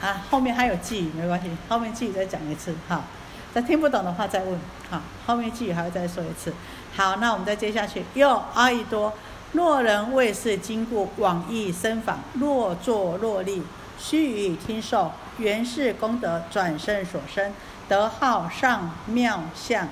[0.00, 3.04] 啊，后面还有记，没关系，后面记再讲一次哈。
[3.52, 6.54] 再听不懂的话再问，好，后面记还要再说一次。
[6.96, 8.04] 好，那我们再接下去。
[8.14, 9.12] 又阿逸多，
[9.52, 13.62] 若人为是经过往诣深访，若坐若立。
[13.98, 17.52] 须臾听受，原是功德转生所生，
[17.86, 19.88] 得号上妙相，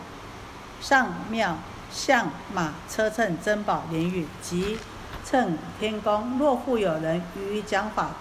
[0.81, 1.59] 上妙
[1.91, 4.79] 相马车乘珍宝莲玉及
[5.27, 6.39] 乘天宫。
[6.39, 8.13] 若复有人于讲法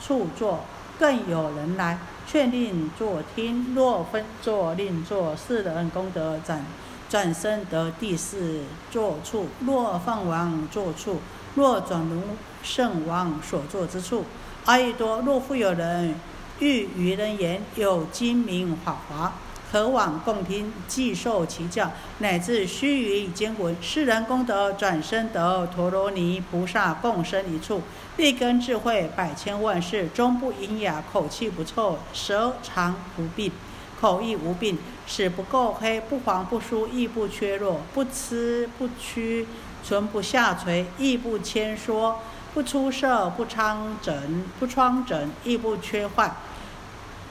[0.00, 0.60] 处坐，
[0.96, 3.74] 更有人来劝令坐听。
[3.74, 6.64] 若分坐令坐，是人功德转
[7.08, 9.48] 转生得第四坐处。
[9.60, 11.20] 若放王坐处，
[11.54, 12.22] 若转如
[12.62, 14.24] 圣王所坐之处。
[14.64, 16.14] 阿逸多，若复有人
[16.58, 19.34] 欲与人言有精明法华，
[19.70, 27.82] 可往共听，即受其教，乃至须臾经闻，世人功德转生得陀罗尼菩萨共生一处，
[28.16, 33.52] 立根智慧百千万世，终不淫雅，口气不臭，舌长不病，
[34.00, 39.46] 口亦无病，齿不垢黑，不黄不疏，亦不缺弱，不吃不屈，
[39.82, 42.18] 唇不下垂，亦不牵缩。
[42.54, 46.34] 不出色，不苍疹，不疮疹，亦不缺患，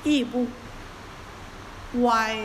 [0.03, 0.45] 亦不
[2.03, 2.37] 歪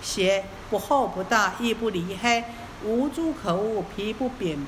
[0.00, 2.42] 斜，不厚不大，亦不离黑，
[2.82, 4.58] 无诸可恶，皮不扁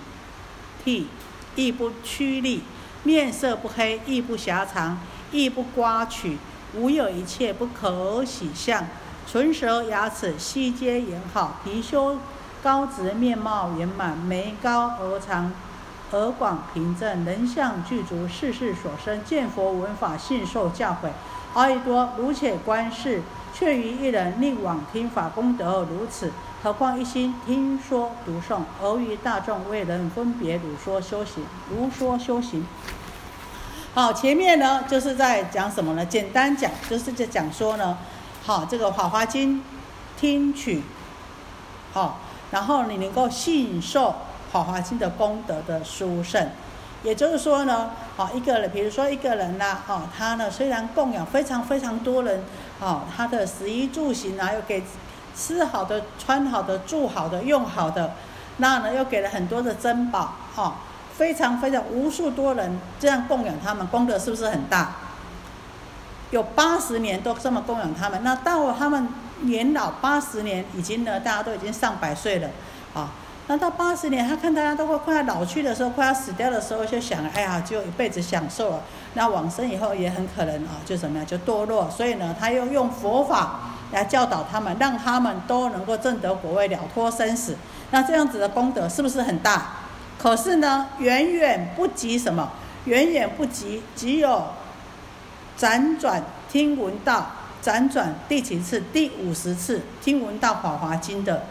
[0.84, 1.06] 剃，
[1.54, 2.62] 亦不曲利，
[3.02, 5.00] 面色不黑，亦不狭长，
[5.32, 6.36] 亦不刮取，
[6.74, 8.84] 无有一切不可喜相，
[9.30, 12.16] 唇舌牙齿悉皆严好，貔貅。
[12.62, 15.52] 高直面貌圆满，眉高额长，
[16.10, 21.10] 耳广平正，人相具足，世事所生，见佛闻法，信受教诲。
[21.54, 23.22] 阿逸多，如且观世，
[23.54, 32.66] 却于一人令往听法，功德如此，何况一心听说读诵，而于大众为人分别如说修行，如说修行。
[33.96, 36.04] 好，前面呢就是在讲什么呢？
[36.04, 37.96] 简单讲，就是在讲说呢，
[38.44, 39.56] 好，这个《法华经》
[40.20, 40.82] 听取，
[41.94, 42.20] 好。
[42.50, 44.10] 然后你能够信受
[44.52, 46.46] 《法华经》的功德的殊胜，
[47.02, 52.44] 也就是说呢，好一个人，比如说一个人呐，哦，他呢虽然供养非常非常多人，
[52.78, 54.84] 哦，他的食衣住行啊，又给
[55.34, 58.12] 吃好的、穿好的、住好的、用好的，
[58.58, 60.74] 那呢又给了很多的珍宝，哦，
[61.16, 64.92] 非常非常无数多人这样供养他们，功德是不是很大？
[66.30, 69.08] 有八十年都这么供养他们，那到他们。
[69.42, 72.48] 年老八十年，已经呢，大家都已经上百岁了，
[72.94, 73.10] 啊，
[73.48, 78.80] 那到八十年，他看大家都会快要老去的时候，快要死掉的时候，就想，哎呀，就一辈子享受了。
[79.12, 81.90] 那往生以后也很可能啊，就怎么样，就堕落。
[81.90, 83.60] 所以呢，他又用佛法
[83.92, 87.58] 来教导他们，让他们都能够证得果位，了脱生死。
[87.90, 89.66] 那这样子的功德是不是很大？
[90.26, 92.50] 可是呢，远远不及什么？
[92.86, 94.48] 远远不及，只有
[95.56, 96.20] 辗转
[96.50, 97.30] 听闻到
[97.62, 98.80] 辗转第几次？
[98.92, 101.46] 第五十次听闻到《法华经》的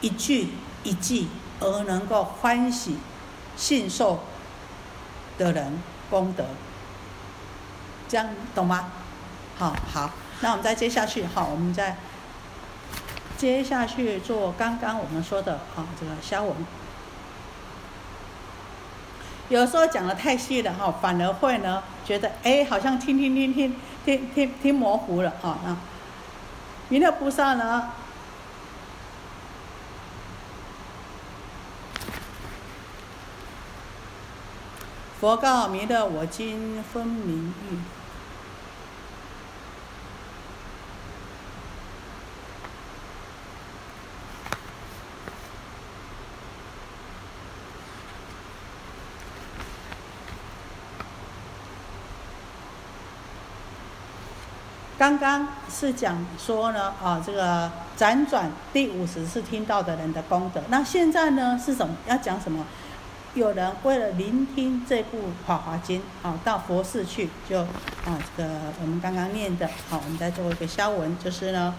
[0.00, 0.48] 一句
[0.82, 1.28] 一句，
[1.60, 2.96] 而能够欢喜
[3.54, 4.20] 信受
[5.36, 6.46] 的人功德，
[8.08, 8.92] 这样懂吗？
[9.58, 10.10] 好好，
[10.40, 11.98] 那我们再接下去，好，我们再
[13.36, 16.54] 接下去做刚刚我们说的啊，这个消文。
[19.48, 25.58] 有时候讲的太细了哈，反而会呢觉得哎，好像听听听听听听听模糊了啊。
[25.64, 25.76] 那
[26.88, 27.92] 弥勒菩萨呢？
[35.20, 37.95] 佛告弥勒：我今分明欲。
[54.98, 60.62] 刚刚是讲说呢，啊，这个辗转第五十次听到的人的功德。
[60.68, 61.94] 那现在呢是什么？
[62.06, 62.64] 要讲什么？
[63.34, 68.48] 有人为了聆听这部《法华经》，啊，到佛寺去，就啊，这个
[68.80, 71.74] 我们刚刚念的，好，我们再做一个消文，就是呢，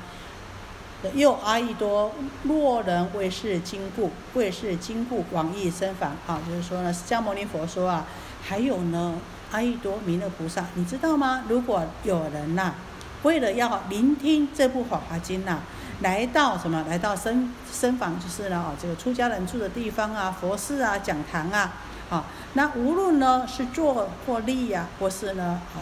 [1.15, 2.11] 又阿逸多，
[2.43, 8.05] 若人为是经故，为是经故往诣身访，啊，就是说呢，释迦牟尼佛说啊，
[8.43, 9.15] 还有呢，
[9.51, 11.45] 阿逸多弥勒菩萨，你知道吗？
[11.49, 12.76] 如果有人呐。
[13.24, 15.59] 为了要聆听这部《法华经》呐，
[16.01, 16.86] 来到什么？
[16.88, 21.74] 来到僧僧房，就是呢，哦，这个出家人住的地方啊，佛寺啊，讲堂啊，
[22.09, 25.82] 好，那无论呢是坐或立呀，或是呢，好，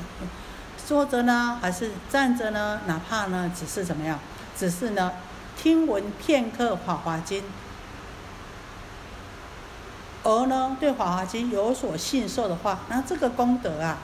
[0.88, 4.18] 坐着呢，还是站着呢，哪怕呢，只是怎么样，
[4.58, 5.12] 只是呢，
[5.58, 7.42] 听闻片刻《法华经》，
[10.24, 13.98] 而呢，对《法华经》有所信受的话，那这个功德啊。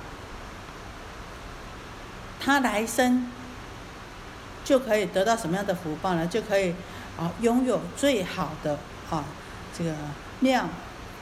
[2.44, 3.32] 他来生
[4.64, 6.26] 就可以得到什么样的福报呢？
[6.26, 6.74] 就可以
[7.20, 8.80] 啊，拥有最好的
[9.12, 9.24] 啊，
[9.78, 9.94] 这个
[10.40, 10.68] 量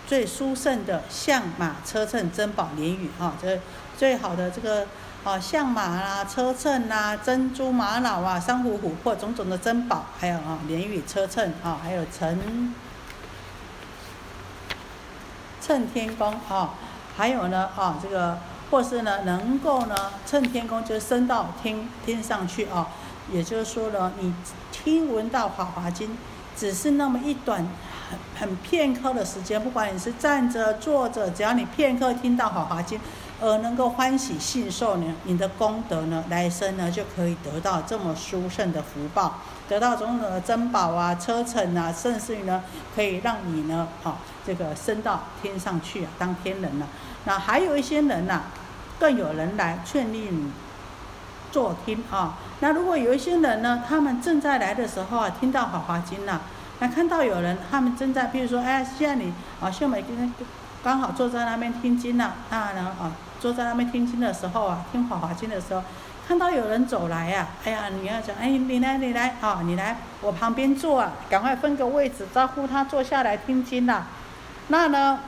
[0.07, 3.59] 最殊胜的象马车乘珍宝莲语啊，这
[3.97, 4.87] 最好的这个
[5.25, 12.73] 啊象马啦、车乘啦、珍珠玛瑙啊、珊瑚琥珀种种的珍宝，还有啊莲语车乘啊，还有乘
[15.61, 16.75] 乘天宫啊，
[17.17, 18.37] 还有呢啊这个。
[18.69, 19.95] 或是呢，能够呢，
[20.25, 22.87] 趁天宫就升到天天上去啊，
[23.31, 24.33] 也就是说呢，你
[24.71, 26.07] 听闻到《法华经》，
[26.55, 27.67] 只是那么一短
[28.09, 32.99] 很很片刻的时间，不管你是站着坐着，只要你片刻听到《法华经》，
[33.41, 42.63] 而能够欢喜信受呢，你的功德呢，来生呢就可以得到这么殊胜的福报，得到种种的珍宝啊、车乘啊，甚至于呢，
[42.95, 46.85] 可以让你呢，啊，这个升到天上去啊，当天人了。
[47.25, 48.43] 那还有一些人呐，
[48.99, 50.51] 更有人来劝令你
[51.51, 52.37] 坐听啊。
[52.59, 56.41] 那如果有一些人呢，他们正在来的时候啊，听到《法华经》了，
[56.79, 60.31] 那看到有人他们正在，比如说，哎，现在你啊，秀美今天
[60.83, 65.81] 刚好坐在那边听经了，那呢啊，坐在那边听经的时候啊，听《法华经》的时候，
[66.27, 74.05] 看到有人走来呀，哎呀，你要讲，哎，你来，你来啊，你来我旁边坐啊，赶快分个位置，招呼他坐下来听经了，
[74.67, 75.19] 那呢？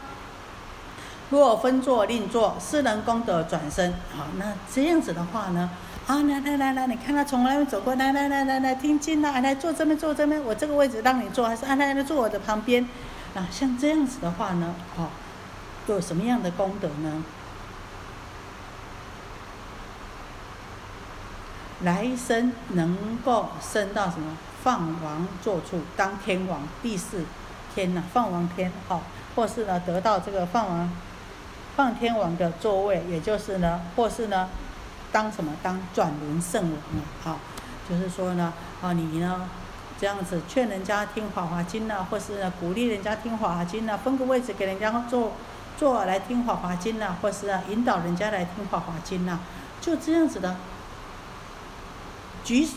[1.32, 3.94] 若分坐另坐，是人功德转身。
[4.16, 5.70] 好，那这样子的话呢？
[6.06, 12.86] 啊，来来来来，你看他从那边走过来，来来来来听经啊，来坐这边坐这边，我这个位置让你坐，还是啊来来坐我的旁边？
[13.34, 15.08] 啊，像这样子的话呢，哦，
[15.88, 17.24] 有什么样的功德呢？
[21.84, 27.24] 来生能够升到什么放王坐处，当天王第四
[27.74, 29.02] 天呐，放王天，好，
[29.36, 30.92] 或是呢得到这个放王。
[31.82, 34.48] 放天王的座位，也就是呢，或是呢，
[35.12, 37.40] 当什么当转轮圣王啊？
[37.90, 38.54] 就是说呢，
[38.84, 39.50] 啊，你呢
[40.00, 45.32] 这样子劝人家听法华经呢，或是呢鼓励人家听法华经呢，分个位置给人家坐
[45.76, 49.40] 坐来听法华经呢，或是呢引导人家来听法华经呢，
[49.82, 50.58] 就这样子的
[52.44, 52.70] 举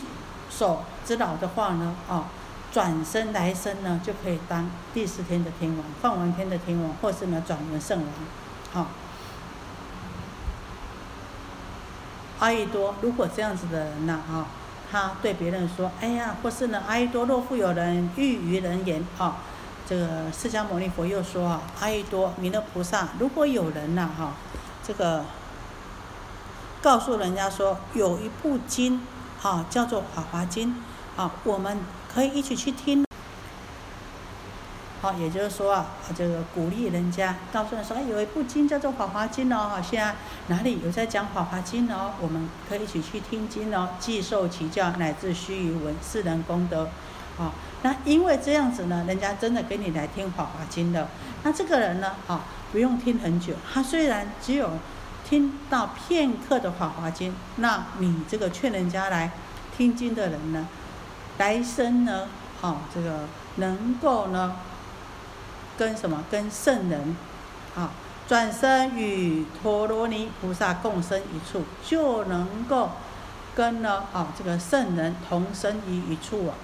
[0.49, 2.25] 手之劳的话呢，啊，
[2.71, 8.09] 转身来生呢就可以当第四天的天王，放完天的天王，或是呢转轮圣王。
[8.75, 8.87] 好，
[12.39, 14.47] 阿逸多，如果这样子的人呢，啊，
[14.91, 19.37] 他对别人说，哎呀，或是呢，阿逸多若复有人欲于人言，啊，
[19.87, 24.33] 这个释迦牟尼佛又说啊，阿逸多弥勒菩萨，如果有人呐哈，
[24.85, 25.23] 这个
[26.81, 28.99] 告诉人家说有一部经
[29.41, 30.75] 啊叫做《法华经》
[31.21, 31.79] 啊，我们
[32.13, 33.05] 可以一起去听。
[35.13, 35.85] 也就是说啊，
[36.15, 40.15] 这个鼓励人家，告诉人说，哎，有一部经叫做《法华经》哦，哈，现在
[40.47, 42.11] 哪里有在讲《法华经》哦？
[42.21, 46.89] 我们可以一起去听经哦，既受其教，乃至须臾闻，是人功德。
[47.37, 47.51] 啊，
[47.81, 51.07] 那因为这样子呢，人家真的跟你来听《法华经》的，
[51.43, 54.71] 那这个人呢，啊，不用听很久，他虽然只有
[55.27, 59.31] 听到片刻的《法华经》，那你这个劝人家来
[59.75, 60.65] 听经的人呢，
[61.37, 62.29] 来生呢，
[62.61, 64.55] 啊，这个能够呢。
[65.77, 66.23] 跟什么？
[66.31, 67.17] 跟圣人，
[67.75, 67.91] 啊，
[68.27, 72.91] 转身与陀罗尼菩萨共生一处，就能够
[73.55, 76.55] 跟呢啊这个圣人同生于一处啊。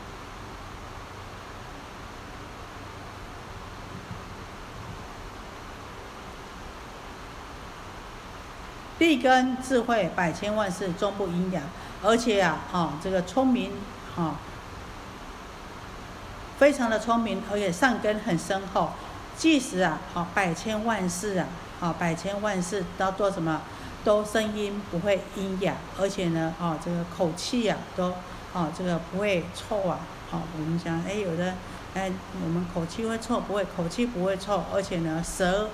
[8.99, 11.63] 立根智慧百千万世终不阴阳，
[12.03, 13.71] 而且啊啊这个聪明
[14.15, 14.35] 啊。
[16.61, 18.91] 非常的聪明，而且善根很深厚。
[19.35, 21.47] 即使啊，好百千万世啊，
[21.79, 23.63] 好百千万世都做什么？
[24.03, 28.13] 都声音不会阴哑，而且呢，哦，这个口气呀，都
[28.53, 30.01] 哦，这个不会臭啊。
[30.29, 31.55] 好，我们讲，哎，有的，
[31.95, 32.11] 哎，
[32.43, 35.67] 我们口气会臭，不会，口气不会臭，而且呢，舌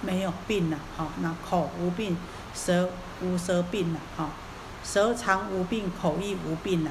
[0.00, 0.78] 没有病了。
[0.96, 2.16] 好，那口无病，
[2.54, 2.88] 舌
[3.20, 4.00] 无舌病了。
[4.16, 4.30] 好，
[4.82, 6.90] 舌长无病，口亦无病了。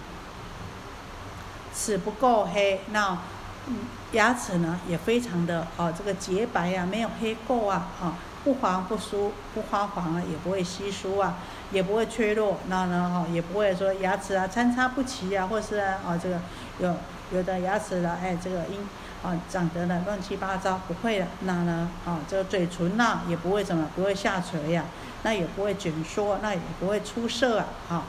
[1.76, 3.18] 齿不够黑，那
[4.12, 11.36] 牙齿呢也非常的哦，这个洁白呀，没有黑垢啊，啊，不黄不疏，不发黄啊，也不会稀疏啊，
[11.72, 16.40] 也不会缺落，那呢哈，也不会说牙齿啊参差不齐啊，或是啊这个
[16.80, 16.96] 有
[17.32, 18.80] 有的牙齿呢，哎这个因
[19.24, 24.84] 啊长得呢乱七八糟，不会的，那呢啊这个嘴唇呐也不会怎么不会下垂呀，
[25.24, 28.04] 那也不会卷缩，那也不会出色啊，哈。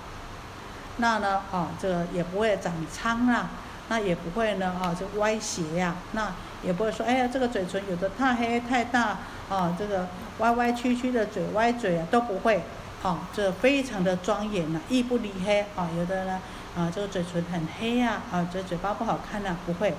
[0.98, 3.50] 那呢，啊，这个也不会长疮啊，
[3.88, 6.32] 那也不会呢，啊，就歪斜呀，那
[6.62, 9.18] 也不会说，哎呀，这个嘴唇有的太黑太大，
[9.48, 10.06] 啊，这个
[10.38, 12.62] 歪歪曲曲的嘴歪嘴啊，都不会，
[13.02, 16.40] 啊，这非常的庄严呐，亦不离黑，啊，有的呢，
[16.76, 19.92] 啊，这个嘴唇很黑呀，啊，这嘴巴不好看呐，不会，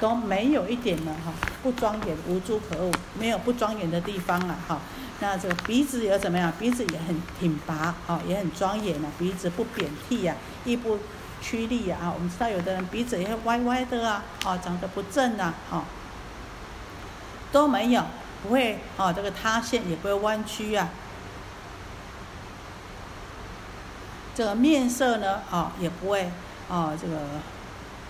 [0.00, 1.32] 都没有一点呢，哈，
[1.62, 4.80] 不庄严，无诸可恶，没有不庄严的地方啊，哈。
[5.22, 6.50] 那这个鼻子也怎么样？
[6.58, 9.08] 鼻子也很挺拔，啊，也很庄严啊。
[9.18, 10.98] 鼻子不扁剃呀，亦不
[11.42, 12.12] 曲立呀，啊。
[12.14, 15.84] 我们知道有的人鼻子也歪歪的啊，啊，长得不正啊，啊，
[17.52, 18.02] 都没有，
[18.42, 20.88] 不会，啊，这个塌陷也不会弯曲啊。
[24.34, 26.30] 这个面色呢，啊，也不会，
[26.70, 27.18] 啊，这个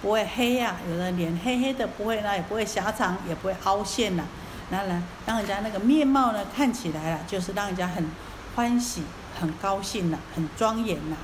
[0.01, 0.77] 不会黑呀。
[0.89, 4.23] 有的脸黑黑的，不会呢，也不会狭长，也不会凹陷呐。
[4.71, 8.09] 然后呢，让人家那个面貌呢看起来啊，就是让人家很
[8.55, 9.03] 欢喜、
[9.41, 11.17] 很高兴呐，很庄严呐。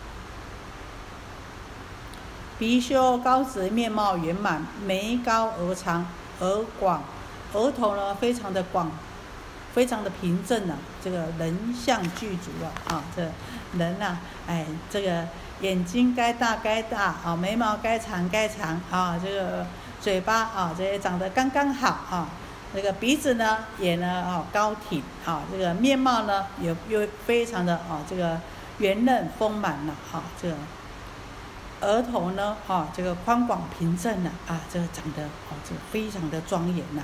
[2.59, 6.07] 鼻修高直，面貌圆满，眉高额长，
[6.41, 7.05] 额广，
[7.53, 8.91] 额头呢非常的广，
[9.75, 10.75] 非常的平正呐。
[11.05, 13.23] 这个人相具足啊，啊，这
[13.79, 14.19] 人呐，
[14.49, 15.25] 哎，这个
[15.61, 19.67] 眼睛该大该大啊，眉毛该长该长啊，这个
[20.01, 22.29] 嘴巴啊，这些长得刚刚好啊。
[22.77, 28.39] 这个鼻子呢，也呢，哦，高挺，啊，这个面貌呢，也又非常的，哦，这个
[28.77, 30.55] 圆润丰满了，哈，这个
[31.81, 37.03] 额头呢，哈，这个宽广平正了，啊，这个长得，哦，这个非常的庄严呐。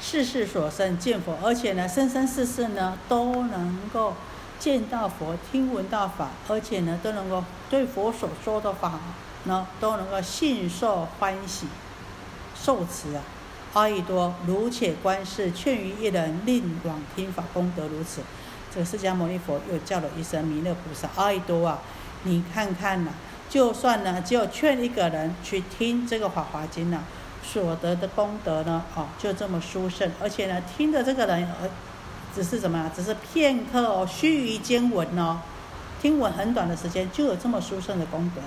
[0.00, 4.14] 世世所生见佛，而且呢，生生世世呢，都能够
[4.58, 8.98] 见到佛，听闻到法，而且呢，都能够对佛所说的法
[9.44, 11.68] 呢，都能够信受欢喜。
[12.64, 13.20] 受持啊，
[13.74, 18.22] 阿逸多如且观世，劝于一人，令往听法，功德如此。
[18.74, 21.78] 这个释迦牟尼佛又叫了一声弥勒菩萨，阿逸多啊，
[22.22, 23.10] 你看看呐，
[23.50, 27.02] 就算呢，只有劝一个人去听这个法华经呢，
[27.42, 30.10] 所得的功德呢，哦，就这么殊胜。
[30.22, 31.68] 而且呢，听的这个人，呃，
[32.34, 32.90] 只是什么？
[32.96, 35.40] 只是片刻哦，须臾间闻哦，
[36.00, 38.40] 听闻很短的时间，就有这么殊胜的功德。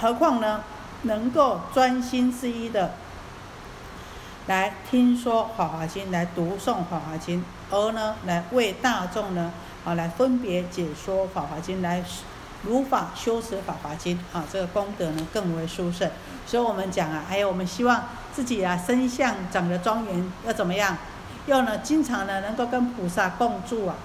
[0.00, 0.64] 何况呢？
[1.02, 2.94] 能够专心致意的
[4.46, 7.40] 来听说《法华经》，来读诵《法华经》，
[7.70, 9.52] 而呢，来为大众呢，
[9.84, 12.02] 啊，来分别解说《法华经》，来
[12.62, 16.08] 如法修持《法华经》，啊，这个功德呢更为殊胜。
[16.46, 20.96] 所以我们讲啊，还有我们希望自己啊，身相长得庄严，要怎么样？
[21.46, 23.96] 要呢，经常呢，能够跟菩萨共住啊，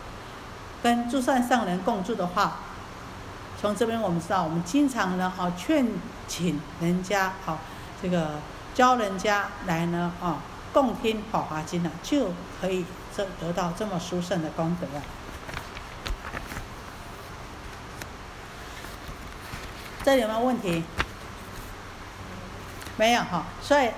[0.81, 2.59] 跟诸善上人共住的话。
[3.62, 5.86] 从这边我们知道，我们经常呢，啊，劝
[6.28, 7.59] 请人家，啊，
[8.01, 8.39] 这个
[8.74, 10.39] 教人家来呢，啊，
[10.74, 12.84] 共听《法华经》呢，就可以
[13.16, 15.03] 这得到这么殊胜的功德啊。
[20.03, 20.84] 这有没有问题？
[22.97, 23.91] 没有哈，所以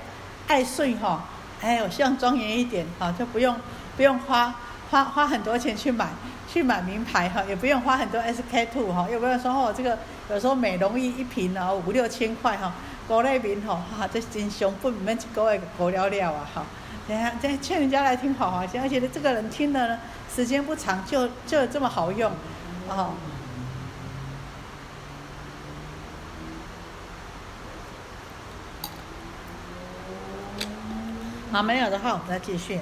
[0.50, 1.24] 爱睡哈，
[1.62, 3.58] 哎，我希望庄严一点哈，就不用
[3.96, 4.54] 不用花
[4.92, 6.10] 花花很多钱去买。
[6.54, 9.74] 去买名牌哈，也不用花很多 SK two 哈，也不用说哦？
[9.76, 9.98] 这个
[10.30, 12.72] 有时候美容仪一瓶哦五六千块哈，
[13.08, 16.64] 国内名哈，哈这真凶，不免一个月过了了啊哈。
[17.08, 20.00] 等下再劝人家来听好华经，而且，这个人听了呢，
[20.34, 22.32] 时间不长就就这么好用，
[22.88, 23.16] 哦。
[31.52, 32.80] 好，没有的话，我们再继续。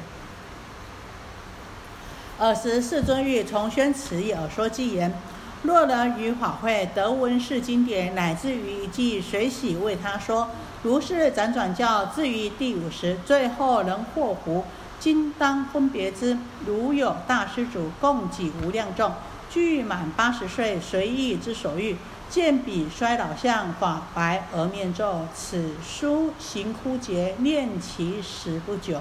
[2.41, 5.13] 尔时世尊欲重宣此意而说偈言：
[5.61, 10.49] 若人于法会得闻是经典，乃至于即随喜为他说。
[10.81, 14.65] 如是辗转教，至于第五十，最后能获福。
[14.99, 16.35] 今当分别之。
[16.65, 19.13] 如有大施主，供给无量众，
[19.51, 21.95] 具满八十岁，随意之所欲，
[22.27, 28.99] 见彼衰老相，法白而面皱，此书行枯竭，念其时不久。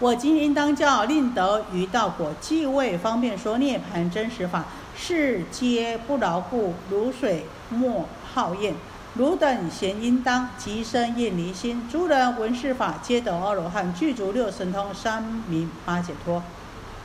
[0.00, 8.74] 我今应当教令得于道果，即为方便说涅盘真实法，是皆不牢固，如水莫好厌。
[9.14, 11.82] 汝等贤应当即生厌离心。
[11.90, 16.40] 诸人闻是法，皆得阿罗汉，具足六神通，三明八解脱。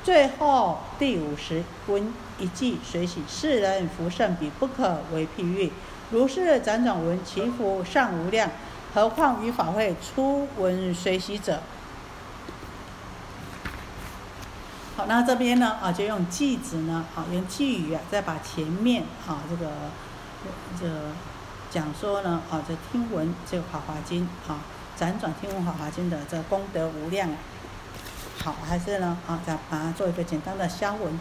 [0.04, 5.72] 最后第五十闻一记随喜，世人福甚彼，不可为譬喻。
[6.12, 8.52] 如是辗转闻，其福尚无量，
[8.94, 11.60] 何况于法会初闻随喜者？
[14.96, 19.72] 好，那这边呢啊，就用句子呢，啊，用句语啊，再把前面啊这个
[20.80, 20.88] 这
[21.72, 24.60] 讲说呢啊，这听闻这个《法华经》啊，
[24.96, 27.36] 辗转听闻《法华经》的这功德无量啊。
[28.44, 31.20] 好，还是呢啊，再把它做一个简单的消文。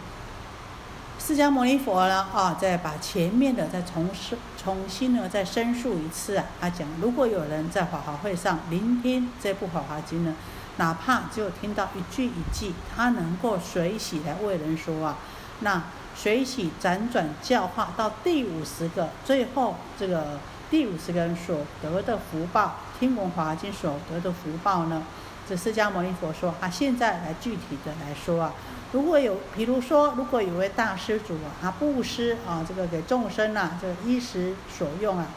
[1.17, 10.35] 释迦牟尼佛呢啊，再把前面的再重申重新呢再申述一次啊，他讲如果有人在法华会上聆听这部《法华经》呢。
[10.77, 15.17] 哪怕只有听到一句一句，他能够随喜来为人说啊，
[15.59, 15.83] 那
[16.15, 20.39] 随喜辗转教化到第五十个，最后这个
[20.71, 25.03] 第五十个人所得的福报，听闻华经所得的福报呢？
[25.47, 28.53] 这释迦牟尼佛说啊，现在来具体的来说啊，
[28.93, 35.27] 如果有，比如说，如果有位大施主啊，他布施啊，这个给众生呐，这个衣食所用啊，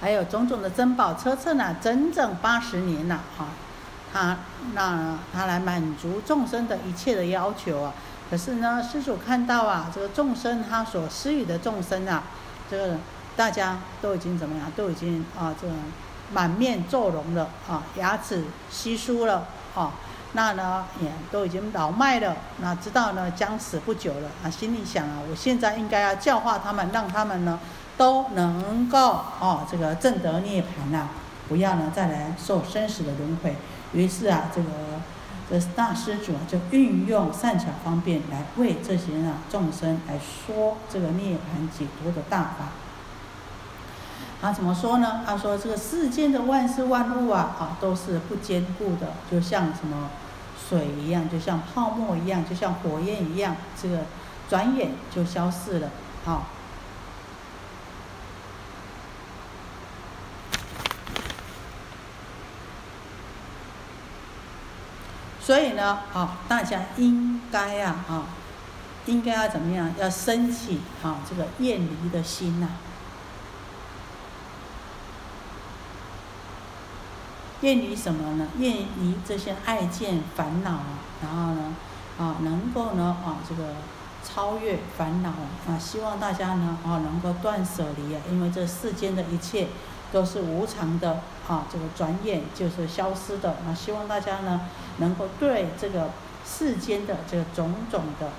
[0.00, 3.48] 还有种种的珍宝车车呢，整整八十年了啊。
[4.14, 4.38] 他
[4.74, 7.92] 那他来满足众生的一切的要求啊，
[8.30, 12.22] 可是呢，施主看到啊，这个众生他所施予的众生啊，
[12.70, 12.96] 这个
[13.36, 15.72] 大家都已经怎么样，都已经啊，这个
[16.32, 19.90] 满面皱容了啊，牙齿稀疏了啊，
[20.34, 27.58] 那呢也都已经老迈了，那知道呢将死不久了啊，心里想啊，我现在应该要教化他们，让他们呢
[27.96, 31.08] 都能够哦，这个正得涅槃呐，
[31.48, 33.56] 不要呢再来受生死的轮回。
[33.94, 34.68] 于是啊，这个
[35.48, 42.68] 这大施主啊，就运用善巧方便来为这些啊众生来说这个涅槃解脱的大法。
[44.42, 45.22] 他怎么说呢？
[45.24, 50.10] 他说：“这个世间的万事万物啊，啊都是不坚固的，就像什么
[50.68, 54.00] 水一样，就像泡沫一样，就像火焰一样，这个
[54.50, 55.88] 转眼就消逝了。”
[56.26, 56.48] 好。
[65.44, 68.24] 所以呢，啊，大家应该啊，啊，
[69.04, 69.92] 应该要怎么样？
[69.98, 72.68] 要升起啊，这个厌离的心呐。
[77.60, 78.48] 厌离什么呢？
[78.58, 81.74] 厌离这些爱见烦恼啊，然后呢，
[82.18, 83.74] 啊，能够呢，啊，这个
[84.24, 89.68] 超越烦恼啊，希望大家呢，啊，能够断舍离啊，因为这世间的一切。
[90.12, 93.56] 都是无常的啊，这个转眼就是消失的。
[93.66, 94.62] 那希望大家呢，
[94.96, 96.08] 能够对这个
[96.42, 98.30] 世间的这个种种的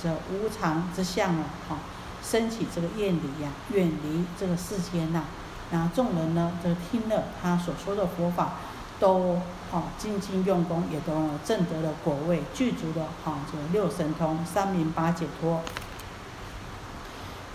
[0.00, 1.76] 这无常之相啊，哈，
[2.22, 5.24] 升起这个厌离呀，远离这个世间呐。
[5.72, 8.52] 然后众人呢，都听了他所说的佛法，
[9.00, 9.40] 都
[9.72, 11.12] 啊精进用功，也都
[11.44, 15.60] 证得了果位，具足的啊这个六神通、三明八解脱。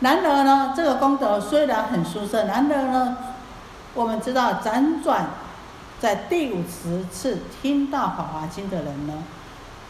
[0.02, 3.18] 然而呢，这个功德虽然很殊胜，然而呢。
[3.96, 5.28] 我们知道，辗转
[6.00, 9.24] 在第五十次听到《法华经》的人呢，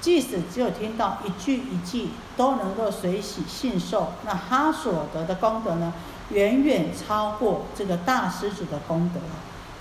[0.01, 5.93] 即使只有听到一句一句都能够随喜信受，那他所得的功德呢，
[6.29, 9.19] 远远超过这个大施主的功德。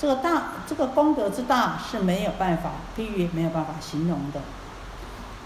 [0.01, 4.41] 这个大这个功德之大是没有办法比喻、没有办法形容的。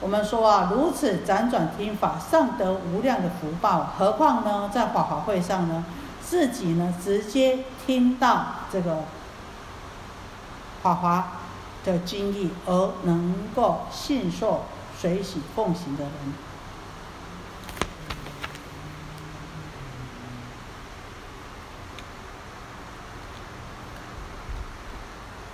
[0.01, 5.85] 我们说啊，如此辗转听法，上得无量的福报，何况呢，在法华会上呢，
[6.33, 9.05] 自己呢直接听到这个
[10.83, 11.33] 华华
[11.85, 14.65] 的经历，而能够信受、
[14.99, 16.13] 随喜奉行的人。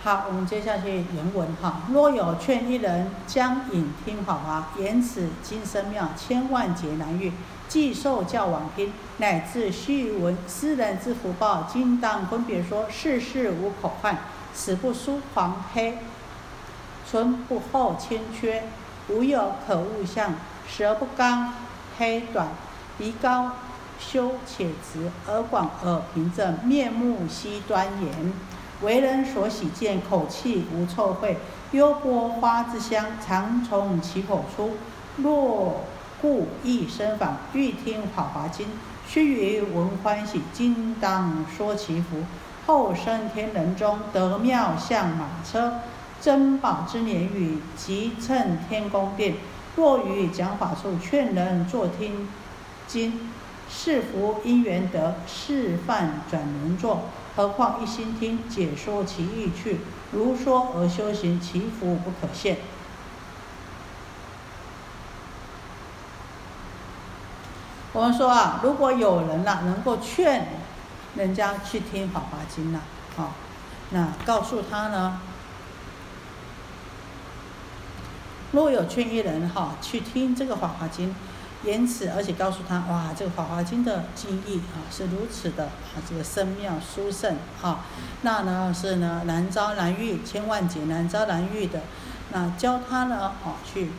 [0.09, 1.82] 好，我们接下去原文哈。
[1.92, 7.30] 若有劝一人将引听好啊，言此金生妙，千万劫难遇，
[7.68, 12.86] 既受教往听，乃至须闻斯人之福报，今当分别说。
[12.88, 14.16] 世事无口患，
[14.54, 15.98] 此不疏黄黑，
[17.11, 18.62] 唇不厚欠缺，
[19.09, 20.32] 无有可恶相，
[20.66, 21.52] 舌不刚
[21.98, 22.48] 黑短，
[22.96, 23.50] 鼻高
[24.00, 28.32] 修且直，耳广耳平正，面目稀端严。
[28.83, 31.35] 为人所喜见，口气无臭秽，
[31.72, 34.76] 幽波花之香常从其口出。
[35.16, 35.85] 若
[36.22, 38.66] 故意生访，欲听《法华经》，
[39.09, 42.24] 须臾闻欢喜，今当说其福。
[42.66, 45.81] 后生天人中得妙相马车，
[46.20, 49.35] 珍宝之年语，即乘天宫殿。
[49.74, 52.29] 若于讲法处劝人坐听
[52.87, 53.31] 经，
[53.68, 57.03] 是福因缘得，示范转轮座。
[57.39, 59.78] 何况一心听解说其意趣，
[60.11, 62.57] 如说而修行，其福不可限。
[67.93, 70.49] 我们说啊，如果有人呐，能够劝
[71.14, 72.80] 人家去听《法华经》呐，
[73.16, 73.30] 啊，
[73.91, 75.20] 那告诉他呢，
[78.51, 81.11] 若有劝一人哈去听这个《法华经》。
[81.64, 87.84] 言此，而且告诉他，哇，这个《法华经》的经义啊，是如此的啊，这个深妙殊胜啊，
[88.22, 91.80] 那呢是呢难遭难遇，千万劫难遭难遇的，
[92.32, 93.90] 那教他呢，啊，去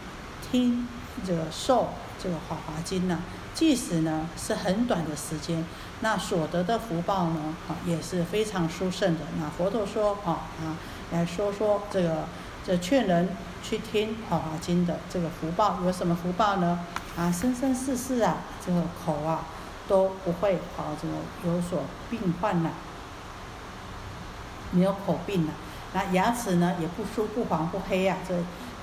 [0.50, 0.88] 听
[1.28, 3.20] 这个受这个《法华经》呢，
[3.54, 5.66] 即使呢是很短的时间，
[6.00, 9.22] 那所得的福报呢，啊，也是非常殊胜的。
[9.38, 10.80] 那佛陀说，啊啊，
[11.12, 12.24] 来说说这个
[12.66, 13.28] 这劝人。
[13.62, 16.80] 去听《法华经》的这个福报有什么福报呢？
[17.20, 19.44] 啊，生生世世啊，这个口啊
[19.90, 21.14] 都不会啊，这个
[21.44, 22.70] 有所病患呐，
[24.72, 25.52] 没有口病呐。
[25.92, 28.34] 那牙齿呢也不疏不黄不黑呀，这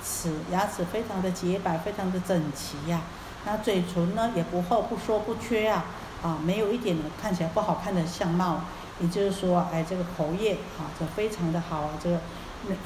[0.05, 3.01] 齿牙齿非常的洁白，非常的整齐呀。
[3.47, 5.84] 那嘴唇呢也不厚不缩不缺呀，
[6.22, 8.61] 啊，没有一点看起来不好看的相貌。
[9.01, 12.20] 也就是说，哎，这个口业啊，这非常的好啊，这个。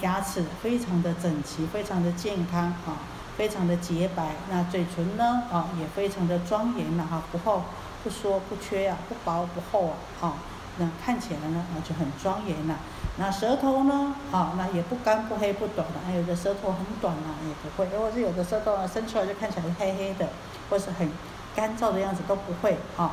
[0.03, 3.01] 牙齿非常的整齐，非常的健康啊，
[3.41, 4.35] 非常的洁白。
[4.51, 7.63] 那嘴唇呢啊，也非常的庄严了哈，不厚
[8.05, 10.35] 不缩不缺啊，不薄不厚啊，啊，
[10.77, 12.77] 那看起来呢啊就很庄严了。
[13.17, 17.89] 那舌头呢啊，那也不干不黑不短的，还有的舌头很短啊，也不会。
[17.91, 20.29] 如果是有的舌头啊伸出来就看起来黑黑的，
[20.69, 21.11] 或是很
[21.57, 23.13] 干燥的样子都不会啊。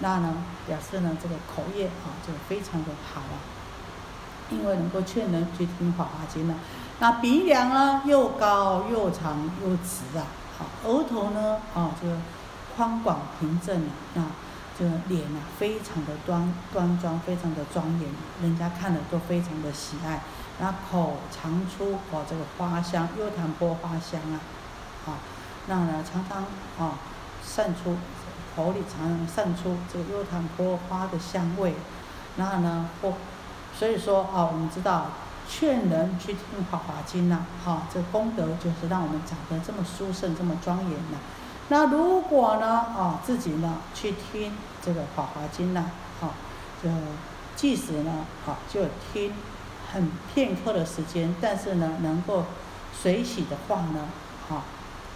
[0.00, 0.34] 那呢
[0.66, 3.38] 表示呢这个口业啊就非常的好啊。
[4.50, 6.54] 因为能够劝人去听《法华经》呢，
[7.00, 10.26] 那鼻梁呢又高又长又直啊，
[10.58, 12.16] 好，额头呢啊这个
[12.76, 14.22] 宽广平正啊，那
[14.76, 18.10] 这个脸啊非常的端端庄，非常的庄严，
[18.42, 20.20] 人家看了都非常的喜爱。
[20.60, 24.40] 那口常出哦这个花香，幽檀波花香啊，
[25.06, 25.14] 啊，
[25.68, 26.44] 那呢常常
[26.84, 26.98] 啊
[27.44, 27.96] 散出
[28.56, 31.74] 口里常常散出这个幽檀波花的香味，
[32.36, 33.12] 然后呢或。
[33.78, 35.06] 所以说啊，我们知道
[35.48, 41.18] 劝人去听《法华经》呐，哈，这功德就是让我们长得这么殊胜、这么庄严呐。
[41.70, 44.52] 那如果呢，啊，自己呢去听
[44.84, 45.90] 这个《法华经》呐，
[46.20, 46.30] 哈，
[46.82, 46.90] 就
[47.56, 48.82] 即使呢，啊，就
[49.12, 49.32] 听
[49.92, 52.44] 很片刻的时间，但是呢，能够
[52.92, 54.06] 随喜的话呢，
[54.50, 54.62] 啊，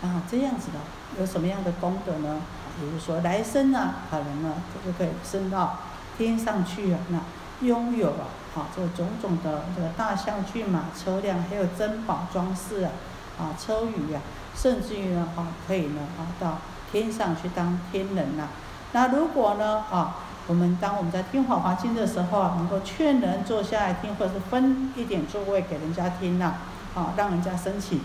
[0.02, 0.78] 啊，这样子的
[1.20, 2.40] 有什么样的功德呢？
[2.80, 4.54] 比如说来生呢，可能呢，
[4.84, 5.78] 就可以升到
[6.16, 7.20] 天上去啊，那
[7.66, 8.26] 拥有啊。
[8.54, 12.90] 好，这种种的这个大象、骏马、车辆，还有珍宝装饰啊，
[13.38, 14.20] 啊，车舆呀，
[14.54, 16.58] 甚至于呢，啊，可以呢，啊，到
[16.92, 18.48] 天上去当天人呐。
[18.92, 26.56] 那如果呢，啊，我们当我们在听《法华经》的时候啊，能够劝人坐下来听，或者是分一点座位给人家听呐，
[26.94, 28.02] 啊，让人家升起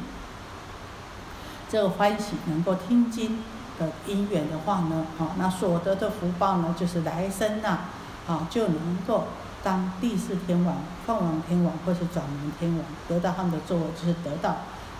[1.67, 3.43] 这个欢喜，能够听经
[3.77, 7.79] 的因缘的话呢，啊，那所得的福报呢，就是来生呐，
[8.25, 9.25] 啊，就能够。
[9.63, 14.57] 当第四天王、凤王天王或是转轮天王得到他们的座位，就是得到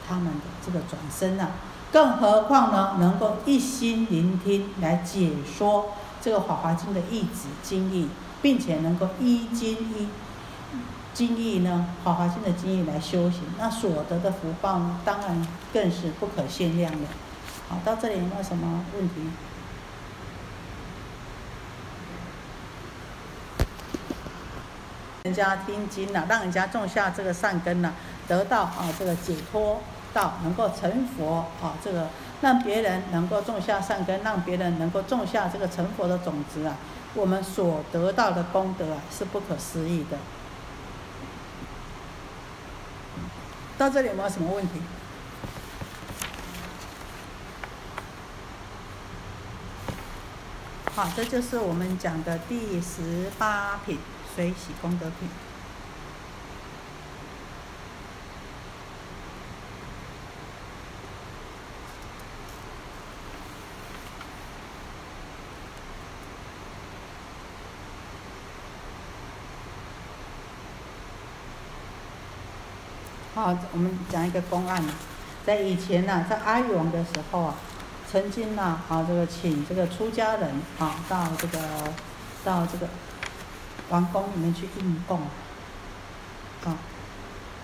[0.07, 1.51] 他们的这个转身啊。
[1.91, 5.91] 更何况呢，能够一心聆听来解说
[6.21, 8.09] 这个《法华经》的义旨经义，
[8.41, 10.09] 并且能够依经依
[11.13, 17.07] 经义呢，《法华经》的经义来修行，那所得的福报呢，当然更是不可限量的。
[17.69, 19.15] 好，到这里有没有什么问题？
[25.27, 27.93] 人家听经了，让人家种下这个善根了，
[28.27, 29.81] 得到啊这个解脱。
[30.13, 32.07] 道能够成佛啊，这个
[32.41, 36.75] 让别人能够种下善根，让别人能够种下这个成佛的种子啊，
[37.13, 40.17] 我们所得到的功德啊是不可思议的。
[43.77, 44.81] 到这里有没有什么问题？
[50.95, 53.99] 好，这就是我们讲的第十八品
[54.37, 55.27] 水洗功德品。
[73.33, 74.83] 好，我们讲一个公案
[75.43, 77.55] 在以前呢，在阿育王的时候啊，
[78.11, 81.57] 曾经呢，啊，这个请这个出家人啊，到这个
[82.43, 82.87] 到这个
[83.89, 85.19] 王宫里面去应供，
[86.65, 86.77] 啊，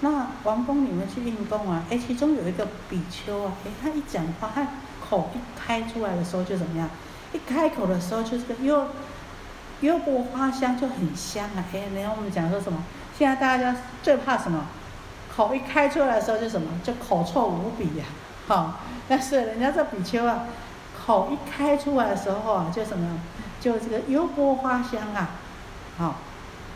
[0.02, 4.68] 那王宫里面去应供啊，哎，其中有一个比丘啊，哎，他一讲话，他
[5.08, 6.90] 口一开出来的时候就怎么样？
[7.34, 8.88] 一开口的时候就是个又
[9.82, 12.84] 又波花香就很香啊，哎，然后我们讲说什么？
[13.18, 14.66] 现在大家最怕什么？
[15.36, 18.06] 口一开出来的时候就什么，就口臭无比呀，
[18.48, 20.46] 好，但是人家这比丘啊，
[21.06, 23.20] 口一开出来的时候啊，就什么，
[23.60, 25.32] 就这个幽波花香啊，
[25.98, 26.16] 好，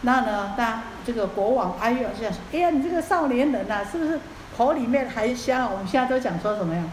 [0.01, 4.20] 那呢，那这个国王哎呦就想说，哎呀，你这个少年人呐，是不是
[4.57, 5.72] 口里面还香？
[5.72, 6.84] 我们现在都讲说什么呀？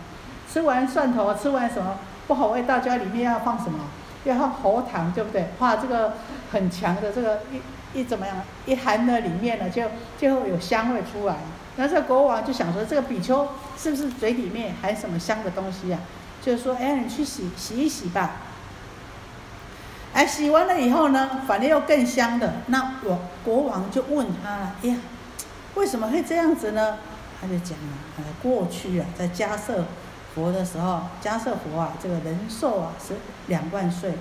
[0.51, 3.81] 吃完蒜头，吃完什么不好味道，家里面要放什么？
[4.25, 5.49] 要放喉糖，对不对？
[5.59, 6.15] 哇，这个
[6.51, 7.61] 很强的这个一。
[7.95, 8.37] 一怎么样？
[8.67, 9.85] 一含在里面呢，就
[10.19, 11.37] 就会有香味出来。
[11.77, 13.47] 那这国王就想说，这个比丘
[13.79, 15.99] 是不是嘴里面含什么香的东西呀？
[16.43, 18.33] 就是说，哎，你去洗洗一洗吧。
[20.15, 22.55] 哎，洗完了以后呢，反而又更香的。
[22.69, 24.97] 那我国王就问他了，哎呀，
[25.75, 26.99] 为什么会这样子呢？
[27.41, 29.85] 他就讲了，呃，过去啊，在迦舍
[30.33, 33.15] 佛的时候，迦舍佛啊，这个人寿啊是
[33.49, 34.13] 两万岁，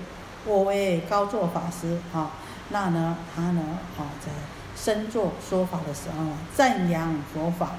[0.44, 2.32] 我为高座法师啊。
[2.70, 3.62] 那呢，他呢，
[3.96, 4.32] 啊，在
[4.76, 7.76] 身作说法的时候呢，赞扬佛法，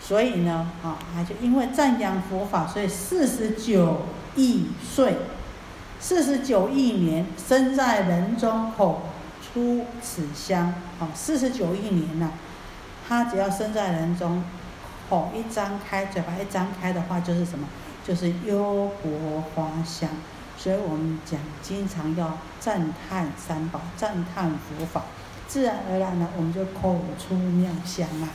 [0.00, 4.02] 所以呢，啊，他就因为赞扬佛法，所以四十九
[4.36, 5.16] 亿岁，
[6.00, 9.02] 四十九亿年生在人中，口
[9.42, 12.30] 出此香，啊，四十九亿年呐，
[13.06, 14.42] 他只要生在人中，
[15.10, 17.66] 口一张开，嘴巴一张开的话，就是什么？
[18.06, 20.08] 就是幽国花香。
[20.56, 25.04] 所以我们讲，经常要赞叹三宝，赞叹佛法，
[25.46, 28.28] 自然而然呢，我们就口出妙香啊。